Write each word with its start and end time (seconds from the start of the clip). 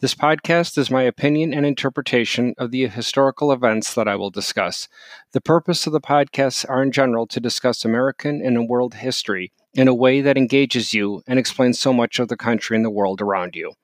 This 0.00 0.14
podcast 0.14 0.78
is 0.78 0.90
my 0.90 1.02
opinion 1.02 1.52
and 1.54 1.64
interpretation 1.64 2.54
of 2.58 2.70
the 2.70 2.86
historical 2.86 3.52
events 3.52 3.94
that 3.94 4.08
I 4.08 4.16
will 4.16 4.30
discuss. 4.30 4.88
The 5.32 5.40
purpose 5.40 5.86
of 5.86 5.92
the 5.92 6.00
podcasts 6.00 6.68
are 6.68 6.82
in 6.82 6.92
general 6.92 7.26
to 7.28 7.40
discuss 7.40 7.84
American 7.84 8.40
and 8.44 8.68
world 8.68 8.94
history 8.94 9.52
in 9.74 9.88
a 9.88 9.94
way 9.94 10.20
that 10.20 10.38
engages 10.38 10.94
you 10.94 11.22
and 11.26 11.38
explains 11.38 11.78
so 11.78 11.92
much 11.92 12.18
of 12.18 12.28
the 12.28 12.36
country 12.36 12.76
and 12.76 12.84
the 12.84 12.90
world 12.90 13.20
around 13.20 13.56
you 13.56 13.74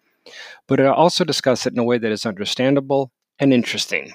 but 0.66 0.80
I 0.80 0.86
also 0.86 1.24
discuss 1.24 1.66
it 1.66 1.72
in 1.72 1.78
a 1.78 1.84
way 1.84 1.98
that 1.98 2.12
is 2.12 2.26
understandable 2.26 3.12
and 3.38 3.52
interesting. 3.52 4.14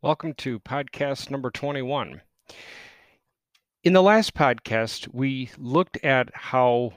Welcome 0.00 0.34
to 0.34 0.58
podcast 0.60 1.30
number 1.30 1.50
21. 1.50 2.22
In 3.84 3.92
the 3.92 4.02
last 4.02 4.34
podcast, 4.34 5.08
we 5.12 5.50
looked 5.58 6.02
at 6.04 6.30
how 6.34 6.94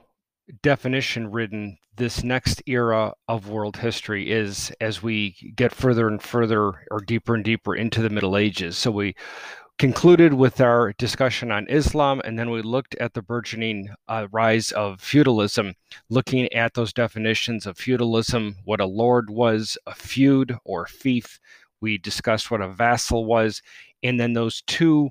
definition 0.62 1.31
ridden 1.31 1.77
this 1.98 2.23
next 2.23 2.62
era 2.66 3.13
of 3.27 3.49
world 3.49 3.77
history 3.77 4.31
is 4.31 4.71
as 4.81 5.02
we 5.02 5.35
get 5.55 5.73
further 5.73 6.08
and 6.08 6.21
further 6.21 6.85
or 6.91 6.99
deeper 7.05 7.35
and 7.35 7.44
deeper 7.44 7.76
into 7.76 8.02
the 8.02 8.09
Middle 8.09 8.38
Ages. 8.38 8.77
So 8.77 8.91
we 8.91 9.15
concluded 9.77 10.34
with 10.34 10.62
our 10.62 10.93
discussion 10.93 11.52
on 11.52 11.68
Islam, 11.70 12.21
and 12.24 12.37
then 12.37 12.49
we 12.49 12.62
looked 12.62 12.96
at 12.96 13.13
the 13.13 13.21
burgeoning 13.21 13.90
uh, 14.07 14.27
rise 14.32 14.71
of 14.71 15.02
feudalism, 15.02 15.74
looking 16.10 16.52
at 16.54 16.74
those 16.74 16.93
definitions 16.93 17.65
of 17.65 17.77
feudalism, 17.77 18.55
what 18.63 18.80
a 18.80 18.85
lord 18.85 19.30
was, 19.30 19.77
a 19.85 19.93
feud 19.93 20.57
or 20.63 20.85
fief. 20.85 21.40
We 21.82 21.98
discussed 21.98 22.52
what 22.52 22.62
a 22.62 22.70
vassal 22.70 23.26
was, 23.26 23.62
and 24.02 24.20
then 24.20 24.34
those 24.34 24.62
two 24.62 25.09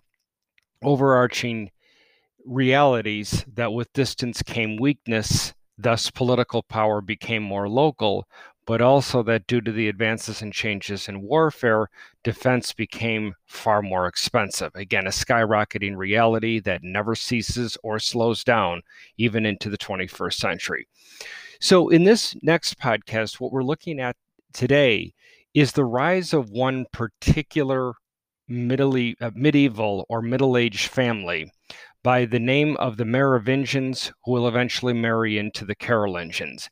overarching 0.83 1.71
realities 2.45 3.45
that 3.55 3.73
with 3.73 3.93
distance 3.93 4.43
came 4.43 4.77
weakness, 4.77 5.55
thus 5.79 6.11
political 6.11 6.63
power 6.63 7.01
became 7.01 7.43
more 7.43 7.69
local, 7.69 8.27
but 8.67 8.81
also 8.81 9.23
that 9.23 9.47
due 9.47 9.61
to 9.61 9.73
the 9.73 9.89
advances 9.89 10.41
and 10.41 10.53
changes 10.53 11.09
in 11.09 11.23
warfare, 11.23 11.89
defense 12.23 12.73
became 12.73 13.35
far 13.47 13.83
more 13.83 14.07
expensive. 14.07 14.71
Again, 14.75 15.07
a 15.07 15.11
skyrocketing 15.11 15.97
reality 15.97 16.61
that 16.61 16.83
never 16.83 17.15
ceases 17.15 17.77
or 17.83 17.99
slows 17.99 18.43
down, 18.43 18.83
even 19.19 19.45
into 19.45 19.69
the 19.69 19.79
21st 19.79 20.35
century. 20.35 20.87
So, 21.61 21.89
in 21.89 22.05
this 22.05 22.35
next 22.43 22.79
podcast, 22.79 23.41
what 23.41 23.53
we're 23.53 23.63
looking 23.63 24.01
at 24.01 24.17
today 24.53 25.13
is 25.53 25.73
the 25.73 25.85
rise 25.85 26.33
of 26.33 26.51
one 26.51 26.87
particular 26.93 27.91
uh, 27.91 29.31
medieval 29.35 30.05
or 30.09 30.21
middle 30.21 30.57
aged 30.57 30.89
family 30.91 31.51
by 32.05 32.27
the 32.27 32.39
name 32.39 32.77
of 32.77 32.99
the 32.99 33.05
Merovingians, 33.07 34.13
who 34.25 34.33
will 34.33 34.47
eventually 34.47 34.93
marry 34.93 35.39
into 35.39 35.65
the 35.65 35.75
Carolingians. 35.75 36.69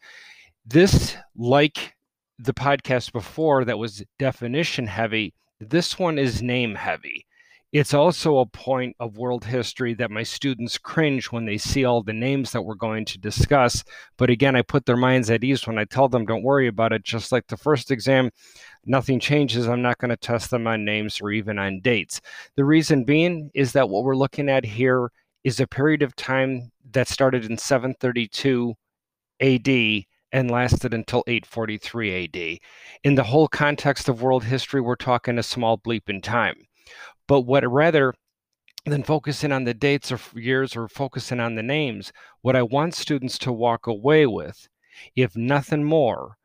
This, 0.66 1.16
like 1.34 1.97
the 2.38 2.52
podcast 2.52 3.12
before 3.12 3.64
that 3.64 3.78
was 3.78 4.05
definition 4.19 4.86
heavy, 4.86 5.33
this 5.58 5.98
one 5.98 6.19
is 6.19 6.42
name 6.42 6.75
heavy. 6.75 7.27
It's 7.72 7.94
also 7.94 8.38
a 8.41 8.47
point 8.47 8.94
of 9.00 9.16
world 9.16 9.47
history 9.47 9.94
that 9.94 10.10
my 10.10 10.22
students 10.22 10.77
cringe 10.77 11.32
when 11.32 11.47
they 11.47 11.56
see 11.56 11.87
all 11.87 12.03
the 12.03 12.12
names 12.12 12.53
that 12.53 12.60
we're 12.60 12.75
going 12.75 13.06
to 13.06 13.19
discuss. 13.19 13.82
But 14.19 14.28
again, 14.28 14.54
I 14.54 14.60
put 14.60 14.84
their 14.84 14.99
minds 14.99 15.31
at 15.31 15.43
ease 15.43 15.66
when 15.66 15.78
I 15.78 15.87
tell 15.87 16.10
them, 16.10 16.26
don't 16.26 16.43
worry 16.43 16.66
about 16.66 16.93
it. 16.93 17.04
Just 17.04 17.32
like 17.32 17.47
the 17.47 17.56
first 17.56 17.91
exam, 17.91 18.31
nothing 18.84 19.19
changes. 19.19 19.66
I'm 19.66 19.81
not 19.81 19.97
going 19.97 20.10
to 20.10 20.19
test 20.19 20.50
them 20.50 20.66
on 20.66 20.84
names 20.84 21.22
or 21.22 21.31
even 21.31 21.59
on 21.59 21.81
dates. 21.81 22.20
The 22.56 22.64
reason 22.66 23.04
being 23.04 23.50
is 23.54 23.72
that 23.72 23.88
what 23.88 24.04
we're 24.04 24.16
looking 24.16 24.50
at 24.50 24.66
here 24.66 25.10
is 25.44 25.60
a 25.60 25.66
period 25.66 26.03
of 26.03 26.16
time 26.16 26.70
that 26.92 27.08
started 27.08 27.44
in 27.44 27.58
732 27.58 28.75
AD 29.41 30.04
and 30.32 30.50
lasted 30.50 30.94
until 30.94 31.25
843 31.26 32.25
AD. 32.25 32.58
In 33.04 33.14
the 33.16 33.25
whole 33.25 33.48
context 33.48 34.08
of 34.08 34.22
world 34.22 34.44
history, 34.44 34.81
we're 34.81 34.97
talking 34.97 35.38
a 35.38 35.42
small 35.42 35.78
bleep 35.78 36.08
in 36.08 36.20
time. 36.20 36.66
But 37.26 37.42
what 37.42 37.70
rather 37.70 38.14
than 38.84 39.02
focusing 39.02 39.52
on 39.52 39.64
the 39.64 39.75
dates 39.75 40.10
or 40.10 40.19
years 40.34 40.75
or 40.75 40.88
focusing 40.88 41.38
on 41.38 41.54
the 41.54 41.62
names, 41.62 42.12
what 42.41 42.56
I 42.56 42.62
want 42.62 42.94
students 42.94 43.38
to 43.38 43.52
walk 43.52 43.86
away 43.86 44.26
with, 44.26 44.69
if 45.14 45.36
nothing 45.36 45.84
more, 45.84 46.36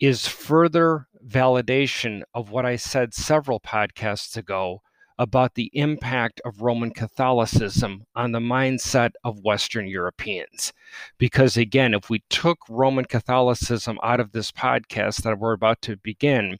is 0.00 0.26
further 0.26 1.06
validation 1.26 2.22
of 2.34 2.50
what 2.50 2.64
I 2.64 2.76
said 2.76 3.14
several 3.14 3.60
podcasts 3.60 4.36
ago 4.36 4.82
about 5.18 5.54
the 5.54 5.70
impact 5.74 6.40
of 6.44 6.60
Roman 6.60 6.90
Catholicism 6.90 8.04
on 8.14 8.32
the 8.32 8.40
mindset 8.40 9.12
of 9.22 9.44
Western 9.44 9.86
Europeans. 9.86 10.72
Because 11.18 11.56
again, 11.56 11.94
if 11.94 12.10
we 12.10 12.22
took 12.30 12.58
Roman 12.68 13.04
Catholicism 13.04 13.98
out 14.02 14.20
of 14.20 14.32
this 14.32 14.50
podcast 14.50 15.22
that 15.22 15.38
we're 15.38 15.52
about 15.52 15.82
to 15.82 15.96
begin, 15.98 16.58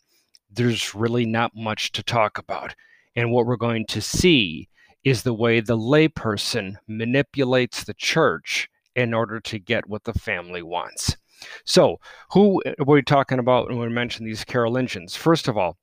there's 0.51 0.95
really 0.95 1.27
not 1.27 1.53
much 1.55 1.93
to 1.93 2.03
talk 2.03 2.39
about. 2.39 2.75
And 3.17 3.31
what 3.31 3.47
we're 3.47 3.57
going 3.57 3.87
to 3.87 4.01
see 4.01 4.69
is 5.03 5.23
the 5.23 5.35
way 5.35 5.61
the 5.61 5.77
layperson 5.77 6.77
manipulates 6.89 7.85
the 7.85 7.95
church 7.95 8.69
in 8.97 9.13
order 9.13 9.41
to 9.41 9.59
get 9.59 9.89
what 9.89 10.05
the 10.05 10.15
family 10.15 10.63
wants. 10.63 11.17
So, 11.65 11.99
who 12.31 12.63
are 12.79 12.85
we 12.87 13.03
talking 13.03 13.39
about 13.39 13.69
when 13.69 13.79
we 13.79 13.89
mention 13.89 14.25
these 14.25 14.45
Carolingians? 14.45 15.17
First 15.17 15.49
of 15.49 15.59
all, 15.59 15.77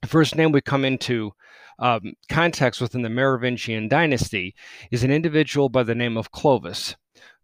the 0.00 0.08
first 0.08 0.36
name 0.36 0.52
we 0.52 0.60
come 0.60 0.84
into 0.84 1.32
um, 1.78 2.14
context 2.28 2.80
within 2.80 3.02
the 3.02 3.08
Merovingian 3.08 3.88
dynasty 3.88 4.54
is 4.90 5.04
an 5.04 5.10
individual 5.10 5.68
by 5.68 5.82
the 5.82 5.94
name 5.94 6.16
of 6.16 6.30
Clovis. 6.30 6.96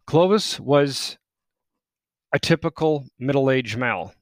Clovis 0.07 0.59
was 0.59 1.19
a 2.33 2.39
typical 2.39 3.05
middle 3.19 3.51
aged 3.51 3.77
male 3.77 4.15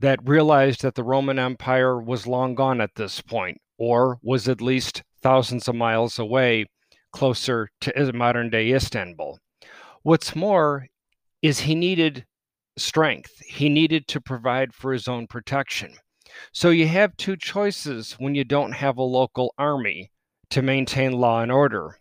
that 0.00 0.28
realized 0.28 0.82
that 0.82 0.94
the 0.94 1.04
Roman 1.04 1.38
Empire 1.38 2.00
was 2.00 2.26
long 2.26 2.54
gone 2.54 2.80
at 2.80 2.94
this 2.96 3.20
point, 3.20 3.60
or 3.78 4.18
was 4.22 4.48
at 4.48 4.60
least 4.60 5.02
thousands 5.22 5.68
of 5.68 5.74
miles 5.74 6.18
away, 6.18 6.66
closer 7.12 7.68
to 7.80 8.12
modern 8.12 8.50
day 8.50 8.72
Istanbul. 8.72 9.38
What's 10.02 10.34
more 10.34 10.86
is 11.42 11.60
he 11.60 11.74
needed 11.74 12.24
strength, 12.76 13.40
he 13.40 13.68
needed 13.68 14.08
to 14.08 14.20
provide 14.20 14.74
for 14.74 14.92
his 14.92 15.06
own 15.06 15.26
protection. 15.26 15.94
So 16.52 16.70
you 16.70 16.86
have 16.88 17.16
two 17.16 17.36
choices 17.36 18.12
when 18.18 18.34
you 18.34 18.44
don't 18.44 18.72
have 18.72 18.98
a 18.98 19.02
local 19.02 19.54
army 19.58 20.10
to 20.50 20.62
maintain 20.62 21.12
law 21.12 21.42
and 21.42 21.52
order. 21.52 21.98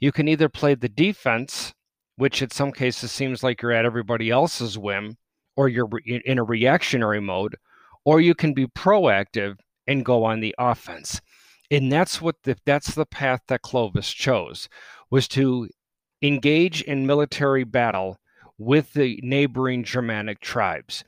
You 0.00 0.12
can 0.12 0.28
either 0.28 0.48
play 0.48 0.74
the 0.74 0.88
defense, 0.88 1.72
which 2.16 2.42
in 2.42 2.50
some 2.50 2.72
cases 2.72 3.12
seems 3.12 3.42
like 3.42 3.62
you're 3.62 3.72
at 3.72 3.84
everybody 3.84 4.30
else's 4.30 4.78
whim, 4.78 5.16
or 5.56 5.68
you're 5.68 5.90
in 6.04 6.38
a 6.38 6.44
reactionary 6.44 7.20
mode, 7.20 7.56
or 8.04 8.20
you 8.20 8.34
can 8.34 8.54
be 8.54 8.66
proactive 8.66 9.56
and 9.86 10.04
go 10.04 10.24
on 10.24 10.40
the 10.40 10.54
offense. 10.58 11.20
And 11.70 11.92
that's 11.92 12.22
what 12.22 12.36
the, 12.44 12.56
that's 12.64 12.94
the 12.94 13.06
path 13.06 13.40
that 13.48 13.62
Clovis 13.62 14.12
chose 14.12 14.68
was 15.10 15.28
to 15.28 15.68
engage 16.22 16.82
in 16.82 17.06
military 17.06 17.64
battle 17.64 18.16
with 18.56 18.92
the 18.92 19.20
neighboring 19.22 19.84
Germanic 19.84 20.40
tribes. 20.40 21.04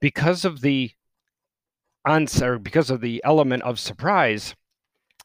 Because 0.00 0.44
of 0.44 0.62
the 0.62 0.90
onset, 2.04 2.62
because 2.62 2.90
of 2.90 3.00
the 3.00 3.20
element 3.24 3.62
of 3.62 3.78
surprise, 3.78 4.54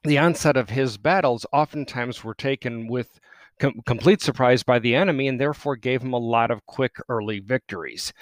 the 0.04 0.18
onset 0.18 0.58
of 0.58 0.70
his 0.70 0.98
battles 0.98 1.46
oftentimes 1.52 2.24
were 2.24 2.36
taken 2.36 2.88
with 2.88 3.20
com- 3.60 3.82
complete 3.86 4.22
surprise 4.22 4.64
by 4.64 4.80
the 4.80 4.96
enemy 4.96 5.28
and 5.28 5.40
therefore 5.40 5.76
gave 5.76 6.02
him 6.02 6.14
a 6.14 6.18
lot 6.18 6.52
of 6.52 6.66
quick 6.66 6.96
early 7.10 7.40
victories. 7.40 8.14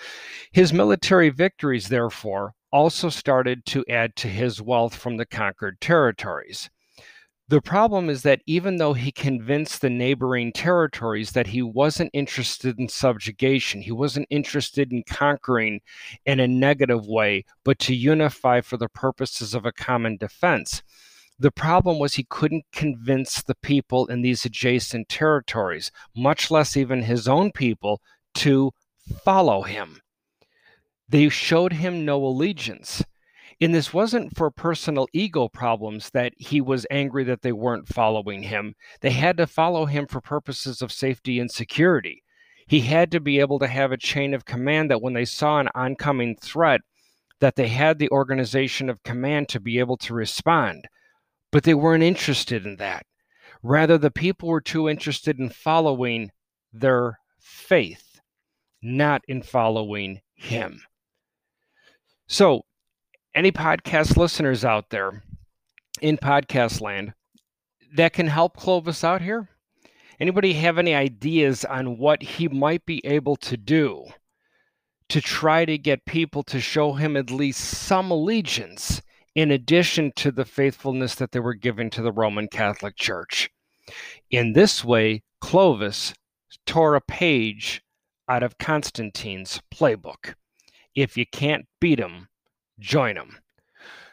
His 0.51 0.73
military 0.73 1.29
victories, 1.29 1.89
therefore, 1.89 2.53
also 2.71 3.09
started 3.09 3.65
to 3.67 3.85
add 3.89 4.15
to 4.17 4.27
his 4.27 4.61
wealth 4.61 4.95
from 4.95 5.17
the 5.17 5.25
conquered 5.25 5.79
territories. 5.81 6.69
The 7.49 7.61
problem 7.61 8.09
is 8.09 8.23
that 8.23 8.41
even 8.45 8.77
though 8.77 8.93
he 8.93 9.11
convinced 9.11 9.81
the 9.81 9.89
neighboring 9.89 10.53
territories 10.53 11.31
that 11.31 11.47
he 11.47 11.61
wasn't 11.61 12.09
interested 12.13 12.79
in 12.79 12.87
subjugation, 12.87 13.81
he 13.81 13.91
wasn't 13.91 14.27
interested 14.29 14.93
in 14.93 15.03
conquering 15.03 15.81
in 16.25 16.39
a 16.39 16.47
negative 16.47 17.05
way, 17.05 17.43
but 17.65 17.79
to 17.79 17.93
unify 17.93 18.61
for 18.61 18.77
the 18.77 18.87
purposes 18.87 19.53
of 19.53 19.65
a 19.65 19.73
common 19.73 20.15
defense. 20.15 20.81
The 21.37 21.51
problem 21.51 21.99
was 21.99 22.13
he 22.13 22.23
couldn't 22.23 22.65
convince 22.71 23.43
the 23.43 23.55
people 23.55 24.07
in 24.07 24.21
these 24.21 24.45
adjacent 24.45 25.09
territories, 25.09 25.91
much 26.15 26.49
less 26.49 26.77
even 26.77 27.01
his 27.01 27.27
own 27.27 27.51
people, 27.51 28.01
to 28.35 28.71
follow 29.25 29.63
him. 29.63 29.99
They 31.09 31.27
showed 31.27 31.73
him 31.73 32.05
no 32.05 32.23
allegiance. 32.25 33.03
And 33.63 33.73
this 33.73 33.93
wasn't 33.93 34.35
for 34.35 34.51
personal 34.51 35.07
ego 35.13 35.47
problems 35.47 36.09
that 36.09 36.33
he 36.37 36.59
was 36.59 36.85
angry 36.91 37.23
that 37.23 37.43
they 37.43 37.53
weren't 37.53 37.87
following 37.87 38.43
him. 38.43 38.75
They 38.99 39.11
had 39.11 39.37
to 39.37 39.47
follow 39.47 39.85
him 39.85 40.05
for 40.05 40.19
purposes 40.19 40.81
of 40.81 40.91
safety 40.91 41.39
and 41.39 41.49
security. 41.49 42.23
He 42.67 42.81
had 42.81 43.09
to 43.11 43.21
be 43.21 43.39
able 43.39 43.59
to 43.59 43.67
have 43.67 43.93
a 43.93 43.97
chain 43.97 44.33
of 44.33 44.43
command 44.43 44.91
that 44.91 45.01
when 45.01 45.13
they 45.13 45.23
saw 45.23 45.61
an 45.61 45.69
oncoming 45.73 46.35
threat, 46.35 46.81
that 47.39 47.55
they 47.55 47.69
had 47.69 47.99
the 47.99 48.09
organization 48.09 48.89
of 48.89 49.01
command 49.03 49.47
to 49.47 49.61
be 49.61 49.79
able 49.79 49.95
to 49.99 50.13
respond. 50.13 50.89
But 51.49 51.63
they 51.63 51.73
weren't 51.73 52.03
interested 52.03 52.65
in 52.65 52.75
that. 52.77 53.05
Rather, 53.61 53.97
the 53.97 54.11
people 54.11 54.49
were 54.49 54.59
too 54.59 54.89
interested 54.89 55.39
in 55.39 55.49
following 55.49 56.31
their 56.73 57.17
faith, 57.39 58.19
not 58.81 59.21
in 59.25 59.41
following 59.41 60.19
him. 60.35 60.81
So, 62.27 62.65
any 63.35 63.51
podcast 63.51 64.17
listeners 64.17 64.63
out 64.63 64.89
there 64.89 65.23
in 66.01 66.17
podcast 66.17 66.81
land 66.81 67.13
that 67.95 68.13
can 68.13 68.27
help 68.27 68.55
Clovis 68.57 69.03
out 69.03 69.21
here? 69.21 69.49
Anybody 70.19 70.53
have 70.53 70.77
any 70.77 70.93
ideas 70.93 71.65
on 71.65 71.97
what 71.97 72.21
he 72.21 72.47
might 72.47 72.85
be 72.85 73.05
able 73.05 73.35
to 73.37 73.57
do 73.57 74.05
to 75.09 75.21
try 75.21 75.65
to 75.65 75.77
get 75.77 76.05
people 76.05 76.43
to 76.43 76.59
show 76.59 76.93
him 76.93 77.17
at 77.17 77.31
least 77.31 77.59
some 77.59 78.11
allegiance 78.11 79.01
in 79.35 79.51
addition 79.51 80.11
to 80.15 80.31
the 80.31 80.45
faithfulness 80.45 81.15
that 81.15 81.31
they 81.31 81.39
were 81.39 81.55
giving 81.55 81.89
to 81.89 82.01
the 82.01 82.11
Roman 82.11 82.47
Catholic 82.47 82.95
Church? 82.95 83.49
In 84.29 84.53
this 84.53 84.83
way, 84.83 85.23
Clovis 85.41 86.13
tore 86.65 86.95
a 86.95 87.01
page 87.01 87.81
out 88.29 88.43
of 88.43 88.57
Constantine's 88.57 89.61
playbook. 89.73 90.35
If 90.95 91.17
you 91.17 91.25
can't 91.25 91.65
beat 91.81 91.99
him, 91.99 92.27
join 92.83 93.15
them. 93.15 93.39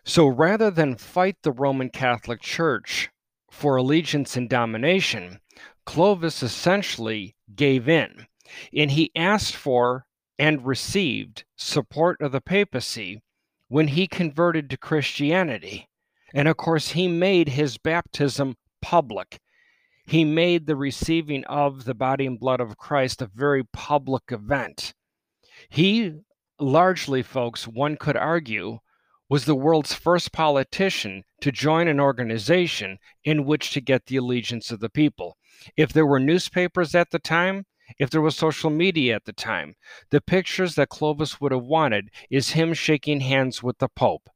So 0.05 0.27
rather 0.27 0.71
than 0.71 0.97
fight 0.97 1.37
the 1.43 1.53
Roman 1.53 1.91
Catholic 1.91 2.41
Church 2.41 3.11
for 3.51 3.77
allegiance 3.77 4.37
and 4.37 4.49
domination, 4.49 5.41
Clovis 5.85 6.43
essentially 6.43 7.37
gave 7.55 7.89
in, 7.89 8.27
and 8.73 8.93
he 8.93 9.11
asked 9.15 9.57
for 9.57 10.07
and 10.39 10.65
received 10.65 11.45
support 11.57 12.21
of 12.23 12.33
the 12.33 12.41
papacy 12.41 13.21
when 13.69 13.89
he 13.89 14.07
converted 14.07 14.71
to 14.71 14.79
Christianity. 14.79 15.89
And 16.33 16.49
of 16.49 16.57
course, 16.57 16.91
he 16.93 17.09
made 17.09 17.51
his 17.51 17.77
baptism 17.77 18.57
public. 18.81 19.41
He 20.07 20.25
made 20.25 20.67
the 20.67 20.77
receiving 20.77 21.45
of 21.45 21.85
the 21.85 21.95
body 21.95 22.27
and 22.27 22.41
blood 22.41 22.61
of 22.61 22.79
Christ 22.79 23.21
a 23.21 23.27
very 23.27 23.65
public 23.65 24.25
event. 24.31 24.95
He 25.69 26.15
largely, 26.61 27.23
folks, 27.23 27.67
one 27.67 27.97
could 27.97 28.17
argue, 28.17 28.79
was 29.29 29.45
the 29.45 29.55
world's 29.55 29.95
first 29.95 30.33
politician 30.33 31.23
to 31.41 31.53
join 31.53 31.87
an 31.89 32.01
organization 32.01 32.99
in 33.25 33.45
which 33.45 33.73
to 33.73 33.81
get 33.81 34.07
the 34.07 34.17
allegiance 34.17 34.71
of 34.71 34.81
the 34.81 34.91
people. 34.91 35.37
If 35.77 35.93
there 35.93 36.07
were 36.07 36.19
newspapers 36.19 36.95
at 36.95 37.11
the 37.11 37.19
time, 37.19 37.67
if 37.99 38.11
there 38.11 38.21
was 38.21 38.37
social 38.37 38.71
media 38.71 39.15
at 39.17 39.25
the 39.25 39.33
time, 39.33 39.75
the 40.11 40.21
pictures 40.21 40.75
that 40.75 40.89
Clovis 40.89 41.41
would 41.41 41.53
have 41.53 41.65
wanted 41.65 42.11
is 42.29 42.51
him 42.51 42.75
shaking 42.75 43.21
hands 43.21 43.63
with 43.63 43.79
the 43.79 43.89
Pope. 43.89 44.29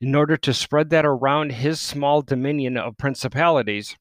In 0.00 0.14
order 0.14 0.36
to 0.36 0.54
spread 0.54 0.90
that 0.90 1.04
around 1.04 1.52
his 1.52 1.80
small 1.80 2.22
dominion 2.22 2.76
of 2.76 2.96
principalities, 2.96 3.96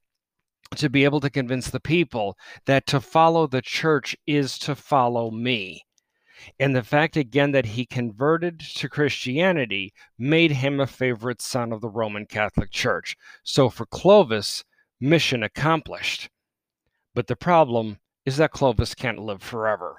to 0.75 0.89
be 0.89 1.03
able 1.03 1.19
to 1.19 1.29
convince 1.29 1.69
the 1.69 1.79
people 1.79 2.37
that 2.65 2.87
to 2.87 3.01
follow 3.01 3.45
the 3.45 3.61
church 3.61 4.15
is 4.25 4.57
to 4.59 4.75
follow 4.75 5.29
me. 5.31 5.83
And 6.59 6.75
the 6.75 6.83
fact 6.83 7.17
again 7.17 7.51
that 7.51 7.65
he 7.65 7.85
converted 7.85 8.59
to 8.59 8.89
Christianity 8.89 9.93
made 10.17 10.51
him 10.51 10.79
a 10.79 10.87
favorite 10.87 11.41
son 11.41 11.71
of 11.71 11.81
the 11.81 11.89
Roman 11.89 12.25
Catholic 12.25 12.71
Church. 12.71 13.15
So 13.43 13.69
for 13.69 13.85
Clovis, 13.85 14.63
mission 14.99 15.43
accomplished. 15.43 16.29
But 17.13 17.27
the 17.27 17.35
problem 17.35 17.99
is 18.25 18.37
that 18.37 18.51
Clovis 18.51 18.95
can't 18.95 19.19
live 19.19 19.41
forever. 19.41 19.97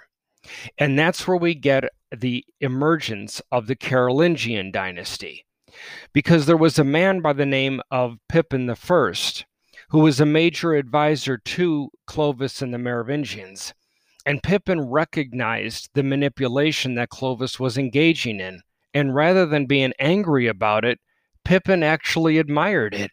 And 0.78 0.98
that's 0.98 1.26
where 1.26 1.36
we 1.36 1.54
get 1.54 1.84
the 2.16 2.44
emergence 2.60 3.40
of 3.50 3.66
the 3.66 3.76
Carolingian 3.76 4.72
dynasty. 4.72 5.44
Because 6.12 6.46
there 6.46 6.56
was 6.56 6.78
a 6.78 6.84
man 6.84 7.20
by 7.20 7.32
the 7.32 7.46
name 7.46 7.80
of 7.90 8.18
Pippin 8.28 8.68
I, 8.68 9.12
who 9.88 9.98
was 10.00 10.20
a 10.20 10.26
major 10.26 10.74
advisor 10.74 11.38
to 11.38 11.90
Clovis 12.06 12.62
and 12.62 12.74
the 12.74 12.78
Merovingians. 12.78 13.74
And 14.24 14.42
Pippin 14.42 14.80
recognized 14.80 15.90
the 15.94 16.02
manipulation 16.02 16.94
that 16.94 17.08
Clovis 17.08 17.58
was 17.58 17.76
engaging 17.76 18.38
in. 18.40 18.62
And 18.94 19.14
rather 19.14 19.46
than 19.46 19.66
being 19.66 19.92
angry 19.98 20.46
about 20.46 20.84
it, 20.84 21.00
Pippin 21.44 21.82
actually 21.82 22.38
admired 22.38 22.94
it. 22.94 23.10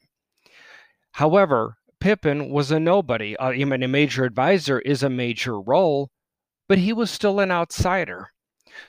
However, 1.14 1.78
Pippin 2.00 2.50
was 2.50 2.70
a 2.70 2.80
nobody. 2.80 3.36
Uh, 3.38 3.50
I 3.50 3.64
mean, 3.64 3.84
a 3.84 3.88
major 3.88 4.24
advisor 4.24 4.80
is 4.80 5.02
a 5.02 5.10
major 5.10 5.60
role, 5.60 6.12
but 6.68 6.78
he 6.78 6.94
was 6.94 7.10
still 7.10 7.40
an 7.40 7.52
outsider. 7.52 8.30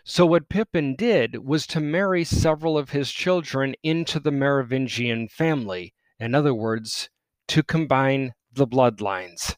So, 0.05 0.27
what 0.27 0.51
Pippin 0.51 0.95
did 0.95 1.45
was 1.45 1.67
to 1.69 1.81
marry 1.81 2.23
several 2.23 2.77
of 2.77 2.91
his 2.91 3.11
children 3.11 3.75
into 3.83 4.21
the 4.21 4.31
Merovingian 4.31 5.29
family. 5.29 5.95
In 6.19 6.35
other 6.35 6.55
words, 6.55 7.09
to 7.49 7.63
combine 7.63 8.35
the 8.53 8.67
bloodlines 8.67 9.57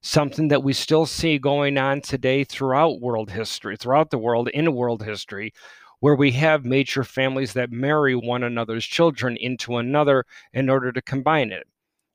something 0.00 0.48
that 0.48 0.62
we 0.62 0.72
still 0.72 1.06
see 1.06 1.38
going 1.38 1.76
on 1.78 2.00
today 2.00 2.44
throughout 2.44 3.00
world 3.00 3.30
history, 3.30 3.76
throughout 3.76 4.10
the 4.10 4.18
world, 4.18 4.48
in 4.48 4.74
world 4.74 5.02
history, 5.02 5.52
where 6.00 6.16
we 6.16 6.32
have 6.32 6.64
major 6.64 7.04
families 7.04 7.52
that 7.52 7.70
marry 7.70 8.14
one 8.14 8.42
another's 8.42 8.86
children 8.86 9.36
into 9.36 9.76
another 9.76 10.24
in 10.52 10.70
order 10.70 10.90
to 10.92 11.02
combine 11.02 11.52
it. 11.52 11.66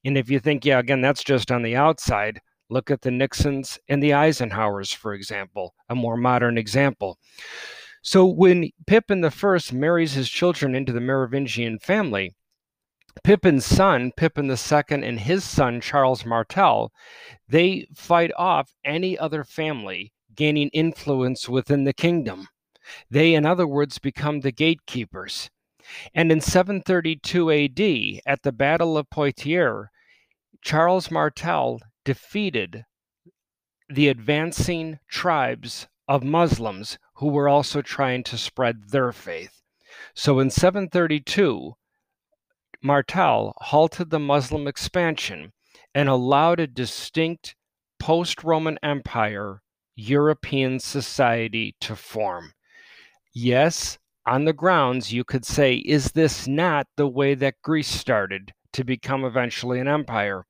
And 0.04 0.18
if 0.18 0.30
you 0.30 0.40
think, 0.40 0.66
yeah, 0.66 0.80
again, 0.80 1.02
that's 1.02 1.24
just 1.24 1.52
on 1.52 1.62
the 1.62 1.76
outside, 1.76 2.42
look 2.70 2.90
at 2.90 3.02
the 3.02 3.12
Nixons 3.12 3.80
and 3.88 4.02
the 4.02 4.12
Eisenhowers, 4.12 4.96
for 4.96 5.14
example, 5.14 5.76
a 5.90 5.96
more 5.96 6.18
modern 6.18 6.58
example. 6.58 7.20
So 8.02 8.26
when 8.26 8.70
Pippin 8.86 9.24
I 9.24 9.60
marries 9.72 10.14
his 10.14 10.30
children 10.30 10.76
into 10.76 10.92
the 10.92 11.02
Merovingian 11.02 11.80
family, 11.80 12.36
Pippin's 13.24 13.66
son, 13.66 14.12
Pippin 14.16 14.50
II, 14.50 14.84
and 14.90 15.20
his 15.20 15.44
son, 15.44 15.82
Charles 15.82 16.26
Martel, 16.26 16.92
they 17.48 17.88
fight 17.94 18.32
off 18.38 18.76
any 18.84 19.18
other 19.18 19.44
family 19.44 20.12
gaining 20.36 20.70
influence 20.70 21.48
within 21.48 21.86
the 21.86 21.94
kingdom. 21.94 22.48
They, 23.10 23.34
in 23.34 23.46
other 23.46 23.68
words, 23.68 24.00
become 24.00 24.42
the 24.42 24.52
gatekeepers. 24.52 25.50
And 26.14 26.32
in 26.32 26.42
732 26.42 27.52
AD, 27.52 28.22
at 28.26 28.44
the 28.44 28.52
Battle 28.52 28.98
of 28.98 29.10
Poitiers, 29.10 29.88
Charles 30.62 31.10
Martel 31.12 31.80
defeated 32.04 32.86
the 33.88 34.08
advancing 34.08 35.00
tribes 35.08 35.88
of 36.08 36.24
Muslims 36.24 36.98
who 37.16 37.28
were 37.28 37.48
also 37.48 37.82
trying 37.82 38.24
to 38.24 38.38
spread 38.38 38.90
their 38.90 39.12
faith. 39.12 39.62
So 40.14 40.40
in 40.40 40.50
732, 40.50 41.76
Martel 42.82 43.54
halted 43.58 44.10
the 44.10 44.20
Muslim 44.20 44.68
expansion 44.68 45.54
and 45.94 46.10
allowed 46.10 46.60
a 46.60 46.68
distinct 46.68 47.56
post 48.00 48.44
Roman 48.44 48.78
Empire 48.84 49.62
European 49.96 50.80
society 50.80 51.76
to 51.80 51.96
form. 51.96 52.54
Yes, 53.34 53.98
on 54.26 54.46
the 54.46 54.54
grounds, 54.54 55.14
you 55.14 55.24
could 55.24 55.46
say, 55.46 55.76
is 55.76 56.12
this 56.12 56.48
not 56.48 56.88
the 56.96 57.08
way 57.08 57.36
that 57.36 57.62
Greece 57.62 57.88
started 57.88 58.54
to 58.74 58.84
become 58.84 59.24
eventually 59.24 59.80
an 59.80 59.88
empire? 59.88 60.46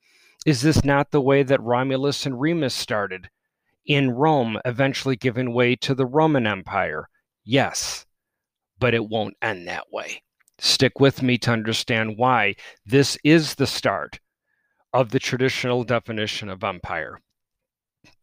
Is 0.46 0.62
this 0.62 0.84
not 0.84 1.12
the 1.12 1.22
way 1.22 1.44
that 1.44 1.62
Romulus 1.62 2.26
and 2.26 2.40
Remus 2.40 2.74
started 2.74 3.30
in 3.86 4.12
Rome, 4.12 4.60
eventually 4.66 5.16
giving 5.16 5.54
way 5.54 5.76
to 5.78 5.94
the 5.94 6.06
Roman 6.06 6.48
Empire? 6.48 7.10
Yes, 7.44 8.06
but 8.80 8.94
it 8.94 9.08
won't 9.08 9.38
end 9.42 9.68
that 9.68 9.92
way. 9.92 10.22
Stick 10.60 11.00
with 11.00 11.22
me 11.22 11.38
to 11.40 11.52
understand 11.52 12.18
why 12.18 12.56
this 12.86 13.18
is 13.24 13.56
the 13.56 13.68
start 13.68 14.20
of 14.94 15.12
the 15.12 15.20
traditional 15.20 15.84
definition 15.84 16.50
of 16.50 16.64
empire, 16.64 17.20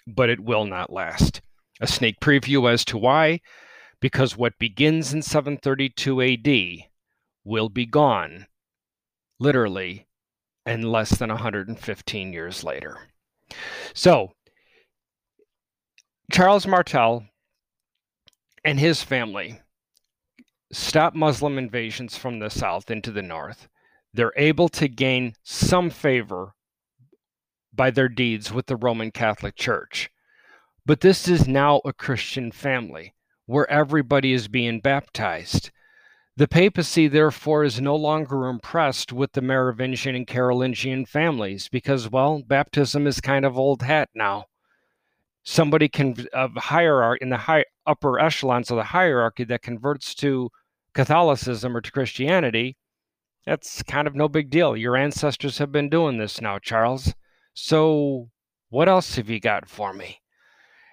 but 0.06 0.30
it 0.30 0.40
will 0.40 0.64
not 0.64 0.92
last. 0.92 1.42
A 1.80 1.86
sneak 1.86 2.20
preview 2.20 2.72
as 2.72 2.84
to 2.86 2.96
why 2.96 3.40
because 4.00 4.36
what 4.36 4.58
begins 4.58 5.14
in 5.14 5.22
732 5.22 6.22
AD 6.22 6.88
will 7.44 7.68
be 7.68 7.86
gone, 7.86 8.46
literally, 9.38 10.06
in 10.66 10.82
less 10.82 11.10
than 11.10 11.28
115 11.28 12.32
years 12.32 12.64
later. 12.64 12.98
So, 13.94 14.32
Charles 16.32 16.66
Martel 16.66 17.26
and 18.64 18.78
his 18.78 19.02
family 19.02 19.60
stop 20.72 21.14
Muslim 21.14 21.58
invasions 21.58 22.16
from 22.16 22.38
the 22.38 22.50
south 22.50 22.90
into 22.90 23.12
the 23.12 23.22
north. 23.22 23.68
They're 24.14 24.32
able 24.36 24.68
to 24.70 24.88
gain 24.88 25.34
some 25.42 25.90
favor 25.90 26.54
by 27.72 27.90
their 27.90 28.08
deeds 28.08 28.52
with 28.52 28.66
the 28.66 28.76
Roman 28.76 29.10
Catholic 29.10 29.56
Church. 29.56 30.10
But 30.84 31.00
this 31.00 31.28
is 31.28 31.46
now 31.46 31.80
a 31.84 31.92
Christian 31.92 32.50
family 32.52 33.14
where 33.46 33.70
everybody 33.70 34.32
is 34.32 34.48
being 34.48 34.80
baptized. 34.80 35.70
The 36.36 36.48
papacy, 36.48 37.08
therefore, 37.08 37.64
is 37.64 37.80
no 37.80 37.94
longer 37.94 38.48
impressed 38.48 39.12
with 39.12 39.32
the 39.32 39.42
Merovingian 39.42 40.14
and 40.14 40.26
Carolingian 40.26 41.06
families 41.06 41.68
because, 41.68 42.10
well, 42.10 42.42
baptism 42.46 43.06
is 43.06 43.20
kind 43.20 43.44
of 43.44 43.58
old 43.58 43.82
hat 43.82 44.08
now. 44.14 44.46
Somebody 45.44 45.88
can 45.88 46.26
of 46.32 46.52
hierarchy 46.54 47.22
in 47.22 47.28
the 47.28 47.36
high 47.36 47.64
upper 47.86 48.18
echelons 48.18 48.70
of 48.70 48.76
the 48.76 48.84
hierarchy 48.84 49.44
that 49.44 49.62
converts 49.62 50.14
to 50.16 50.50
Catholicism 50.94 51.76
or 51.76 51.80
to 51.80 51.90
Christianity, 51.90 52.76
that's 53.46 53.82
kind 53.82 54.06
of 54.06 54.14
no 54.14 54.28
big 54.28 54.50
deal. 54.50 54.76
Your 54.76 54.96
ancestors 54.96 55.58
have 55.58 55.72
been 55.72 55.88
doing 55.88 56.18
this 56.18 56.40
now, 56.40 56.58
Charles. 56.58 57.14
So, 57.54 58.30
what 58.70 58.88
else 58.88 59.16
have 59.16 59.28
you 59.28 59.40
got 59.40 59.68
for 59.68 59.92
me? 59.92 60.20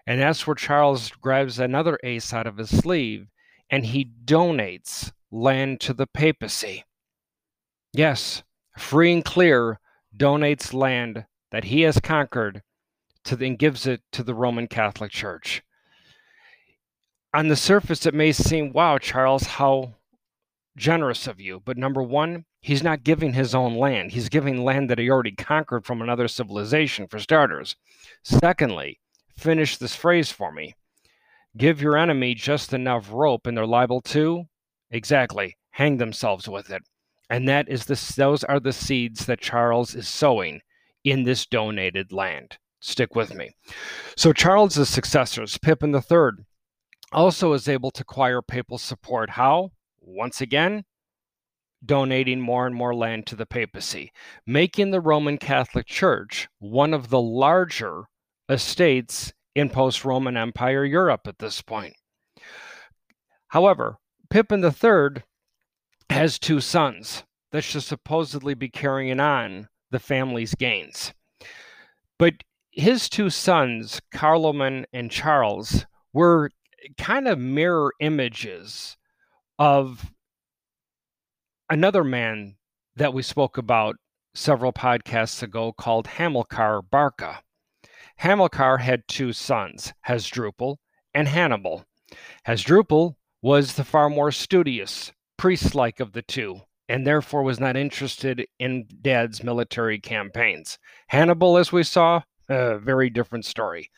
And 0.07 0.19
that's 0.19 0.47
where 0.47 0.55
Charles 0.55 1.11
grabs 1.11 1.59
another 1.59 1.99
ace 2.03 2.33
out 2.33 2.47
of 2.47 2.57
his 2.57 2.75
sleeve 2.75 3.27
and 3.69 3.85
he 3.85 4.11
donates 4.25 5.11
land 5.31 5.79
to 5.81 5.93
the 5.93 6.07
papacy. 6.07 6.83
Yes, 7.93 8.43
free 8.77 9.13
and 9.13 9.23
clear 9.23 9.79
donates 10.15 10.73
land 10.73 11.25
that 11.51 11.65
he 11.65 11.81
has 11.81 11.99
conquered 11.99 12.63
to 13.25 13.45
and 13.45 13.59
gives 13.59 13.85
it 13.85 14.01
to 14.11 14.23
the 14.23 14.33
Roman 14.33 14.67
Catholic 14.67 15.11
Church. 15.11 15.61
On 17.33 17.47
the 17.47 17.55
surface, 17.55 18.05
it 18.05 18.13
may 18.13 18.31
seem, 18.31 18.73
wow, 18.73 18.97
Charles, 18.97 19.43
how 19.43 19.93
generous 20.75 21.27
of 21.27 21.39
you. 21.39 21.61
But 21.63 21.77
number 21.77 22.01
one, 22.01 22.45
he's 22.61 22.81
not 22.81 23.03
giving 23.03 23.33
his 23.33 23.53
own 23.53 23.75
land. 23.75 24.11
He's 24.11 24.29
giving 24.29 24.63
land 24.63 24.89
that 24.89 24.97
he 24.97 25.09
already 25.09 25.33
conquered 25.33 25.85
from 25.85 26.01
another 26.01 26.27
civilization, 26.27 27.07
for 27.07 27.19
starters. 27.19 27.75
Secondly, 28.23 28.99
finish 29.37 29.77
this 29.77 29.95
phrase 29.95 30.31
for 30.31 30.51
me. 30.51 30.73
Give 31.55 31.81
your 31.81 31.97
enemy 31.97 32.33
just 32.33 32.73
enough 32.73 33.09
rope 33.11 33.45
and 33.45 33.55
they're 33.55 33.65
liable 33.65 34.01
to, 34.01 34.45
exactly, 34.89 35.57
hang 35.71 35.97
themselves 35.97 36.47
with 36.47 36.69
it. 36.71 36.83
And 37.29 37.47
that 37.47 37.69
is 37.69 37.85
the 37.85 38.13
those 38.17 38.43
are 38.43 38.59
the 38.59 38.73
seeds 38.73 39.25
that 39.27 39.39
Charles 39.39 39.93
is 39.93 40.07
sowing 40.07 40.61
in 41.03 41.23
this 41.23 41.45
donated 41.45 42.11
land. 42.11 42.57
Stick 42.79 43.15
with 43.15 43.35
me. 43.35 43.51
So 44.15 44.33
Charles's 44.33 44.89
successors, 44.89 45.57
Pippin 45.57 45.93
III, 45.93 46.45
also 47.11 47.53
is 47.53 47.67
able 47.67 47.91
to 47.91 48.01
acquire 48.01 48.41
papal 48.41 48.77
support. 48.77 49.31
How? 49.31 49.71
Once 49.99 50.41
again, 50.41 50.83
donating 51.85 52.39
more 52.39 52.67
and 52.67 52.75
more 52.75 52.95
land 52.95 53.25
to 53.27 53.35
the 53.35 53.45
papacy, 53.45 54.11
making 54.45 54.91
the 54.91 55.01
Roman 55.01 55.37
Catholic 55.37 55.85
Church 55.85 56.47
one 56.59 56.93
of 56.93 57.09
the 57.09 57.21
larger 57.21 58.03
estates 58.49 59.31
in 59.55 59.69
post 59.69 60.05
Roman 60.05 60.37
Empire 60.37 60.85
Europe 60.85 61.27
at 61.27 61.39
this 61.39 61.61
point. 61.61 61.93
However, 63.47 63.97
Pippin 64.29 64.63
III 64.63 65.23
has 66.09 66.39
two 66.39 66.59
sons 66.59 67.23
that 67.51 67.63
should 67.63 67.83
supposedly 67.83 68.53
be 68.53 68.69
carrying 68.69 69.19
on 69.19 69.67
the 69.91 69.99
family's 69.99 70.53
gains. 70.55 71.13
But 72.17 72.43
his 72.71 73.09
two 73.09 73.29
sons, 73.29 74.01
Carloman 74.13 74.85
and 74.93 75.09
Charles, 75.09 75.85
were 76.13 76.51
kind 76.97 77.27
of 77.27 77.39
mirror 77.39 77.93
images 77.99 78.97
of 79.57 80.11
another 81.69 82.03
man 82.03 82.55
that 82.95 83.13
we 83.13 83.21
spoke 83.21 83.57
about 83.57 83.95
several 84.33 84.73
podcasts 84.73 85.43
ago 85.43 85.71
called 85.71 86.07
Hamilcar 86.07 86.81
Barca. 86.81 87.41
Hamilcar 88.17 88.79
had 88.79 89.07
two 89.07 89.33
sons, 89.33 89.93
Hasdrubal 90.01 90.79
and 91.13 91.27
Hannibal. 91.27 91.85
Hasdrubal 92.43 93.17
was 93.41 93.73
the 93.73 93.83
far 93.83 94.09
more 94.09 94.31
studious, 94.31 95.11
priest 95.37 95.75
like 95.75 95.99
of 95.99 96.11
the 96.11 96.21
two, 96.21 96.61
and 96.89 97.05
therefore 97.05 97.43
was 97.43 97.59
not 97.59 97.77
interested 97.77 98.45
in 98.59 98.87
dad's 99.01 99.43
military 99.43 99.99
campaigns. 99.99 100.77
Hannibal, 101.07 101.57
as 101.57 101.71
we 101.71 101.83
saw, 101.83 102.21
a 102.49 102.77
very 102.79 103.09
different 103.09 103.45
story. 103.45 103.89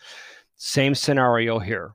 Same 0.55 0.93
scenario 0.93 1.59
here. 1.59 1.93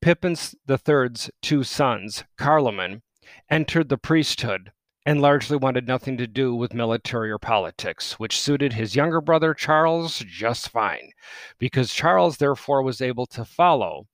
Pippin 0.00 0.36
III's 0.68 1.30
two 1.42 1.64
sons, 1.64 2.24
Carloman, 2.36 3.02
entered 3.50 3.88
the 3.88 3.98
priesthood 3.98 4.72
and 5.04 5.22
largely 5.22 5.56
wanted 5.56 5.86
nothing 5.86 6.16
to 6.16 6.26
do 6.26 6.54
with 6.54 6.74
military 6.74 7.30
or 7.30 7.38
politics, 7.38 8.18
which 8.18 8.38
suited 8.40 8.72
his 8.72 8.96
younger 8.96 9.20
brother 9.20 9.54
Charles 9.54 10.18
just 10.18 10.68
fine, 10.68 11.12
because 11.58 11.94
Charles 11.94 12.38
therefore 12.38 12.82
was 12.82 13.00
able 13.00 13.26
to 13.26 13.44
follow 13.44 14.06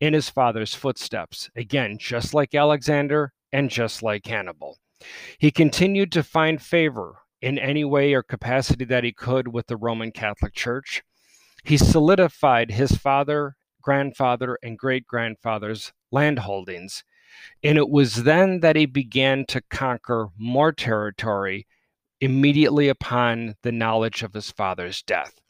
in 0.00 0.14
his 0.14 0.28
father's 0.28 0.74
footsteps, 0.74 1.48
again, 1.54 1.96
just 1.96 2.34
like 2.34 2.56
Alexander 2.56 3.32
and 3.52 3.70
just 3.70 4.02
like 4.02 4.26
Hannibal. 4.26 4.78
He 5.38 5.52
continued 5.52 6.10
to 6.12 6.24
find 6.24 6.60
favor 6.60 7.18
in 7.40 7.58
any 7.58 7.84
way 7.84 8.12
or 8.12 8.22
capacity 8.22 8.84
that 8.86 9.04
he 9.04 9.12
could 9.12 9.48
with 9.48 9.68
the 9.68 9.76
Roman 9.76 10.10
Catholic 10.10 10.54
Church. 10.54 11.02
He 11.64 11.76
solidified 11.76 12.72
his 12.72 12.96
father, 12.96 13.54
grandfather, 13.82 14.58
and 14.62 14.78
great 14.78 15.06
grandfather's 15.06 15.92
land 16.10 16.40
holdings 16.40 17.04
and 17.62 17.78
it 17.78 17.88
was 17.88 18.24
then 18.24 18.60
that 18.60 18.76
he 18.76 18.86
began 18.86 19.44
to 19.46 19.62
conquer 19.62 20.28
more 20.36 20.72
territory 20.72 21.66
immediately 22.20 22.88
upon 22.88 23.56
the 23.62 23.72
knowledge 23.72 24.22
of 24.22 24.34
his 24.34 24.50
father's 24.50 25.02
death. 25.02 25.40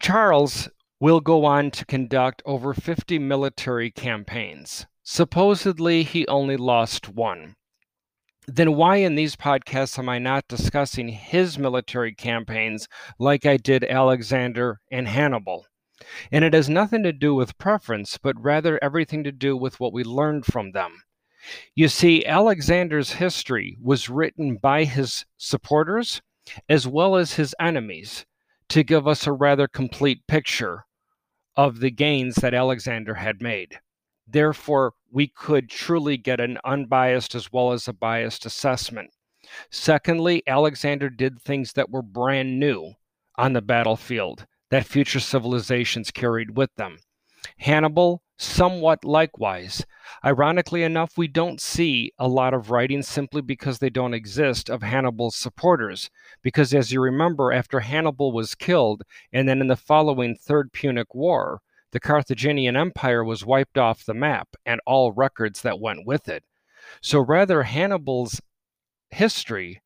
Charles 0.00 0.68
will 1.00 1.20
go 1.20 1.44
on 1.44 1.70
to 1.72 1.84
conduct 1.84 2.42
over 2.44 2.74
50 2.74 3.18
military 3.18 3.90
campaigns. 3.90 4.86
Supposedly, 5.02 6.02
he 6.02 6.26
only 6.28 6.56
lost 6.56 7.08
one. 7.08 7.56
Then, 8.46 8.74
why 8.74 8.96
in 8.96 9.14
these 9.14 9.36
podcasts 9.36 9.98
am 9.98 10.08
I 10.08 10.18
not 10.18 10.48
discussing 10.48 11.08
his 11.08 11.58
military 11.58 12.14
campaigns 12.14 12.88
like 13.18 13.44
I 13.44 13.56
did 13.56 13.84
Alexander 13.84 14.80
and 14.90 15.06
Hannibal? 15.08 15.66
And 16.32 16.44
it 16.44 16.54
has 16.54 16.68
nothing 16.68 17.02
to 17.02 17.12
do 17.12 17.34
with 17.34 17.58
preference, 17.58 18.18
but 18.18 18.40
rather 18.42 18.82
everything 18.82 19.24
to 19.24 19.32
do 19.32 19.56
with 19.56 19.80
what 19.80 19.92
we 19.92 20.04
learned 20.04 20.46
from 20.46 20.72
them. 20.72 21.02
You 21.74 21.88
see, 21.88 22.26
Alexander's 22.26 23.12
history 23.12 23.76
was 23.80 24.08
written 24.08 24.56
by 24.56 24.84
his 24.84 25.24
supporters 25.36 26.20
as 26.68 26.86
well 26.86 27.16
as 27.16 27.34
his 27.34 27.54
enemies 27.60 28.26
to 28.68 28.82
give 28.82 29.06
us 29.06 29.26
a 29.26 29.32
rather 29.32 29.68
complete 29.68 30.26
picture 30.26 30.84
of 31.56 31.80
the 31.80 31.90
gains 31.90 32.36
that 32.36 32.54
Alexander 32.54 33.14
had 33.14 33.42
made. 33.42 33.80
Therefore, 34.26 34.92
we 35.10 35.28
could 35.28 35.70
truly 35.70 36.16
get 36.16 36.40
an 36.40 36.58
unbiased 36.64 37.34
as 37.34 37.50
well 37.50 37.72
as 37.72 37.88
a 37.88 37.92
biased 37.92 38.44
assessment. 38.44 39.10
Secondly, 39.70 40.42
Alexander 40.46 41.08
did 41.08 41.40
things 41.40 41.72
that 41.72 41.90
were 41.90 42.02
brand 42.02 42.60
new 42.60 42.94
on 43.36 43.54
the 43.54 43.62
battlefield 43.62 44.46
that 44.70 44.86
future 44.86 45.20
civilizations 45.20 46.10
carried 46.10 46.56
with 46.56 46.74
them. 46.76 46.98
Hannibal, 47.58 48.22
somewhat 48.36 49.04
likewise. 49.04 49.84
Ironically 50.24 50.82
enough, 50.82 51.16
we 51.16 51.28
don't 51.28 51.60
see 51.60 52.12
a 52.18 52.28
lot 52.28 52.54
of 52.54 52.70
writings 52.70 53.08
simply 53.08 53.42
because 53.42 53.78
they 53.78 53.90
don't 53.90 54.14
exist 54.14 54.68
of 54.68 54.82
Hannibal's 54.82 55.36
supporters. 55.36 56.10
Because 56.42 56.74
as 56.74 56.92
you 56.92 57.00
remember, 57.00 57.52
after 57.52 57.80
Hannibal 57.80 58.32
was 58.32 58.54
killed, 58.54 59.02
and 59.32 59.48
then 59.48 59.60
in 59.60 59.68
the 59.68 59.76
following 59.76 60.36
Third 60.36 60.72
Punic 60.72 61.14
War, 61.14 61.60
the 61.92 62.00
Carthaginian 62.00 62.76
Empire 62.76 63.24
was 63.24 63.46
wiped 63.46 63.78
off 63.78 64.04
the 64.04 64.14
map 64.14 64.48
and 64.66 64.80
all 64.86 65.12
records 65.12 65.62
that 65.62 65.80
went 65.80 66.06
with 66.06 66.28
it. 66.28 66.44
So 67.00 67.20
rather, 67.20 67.62
Hannibal's 67.62 68.40
history, 69.10 69.82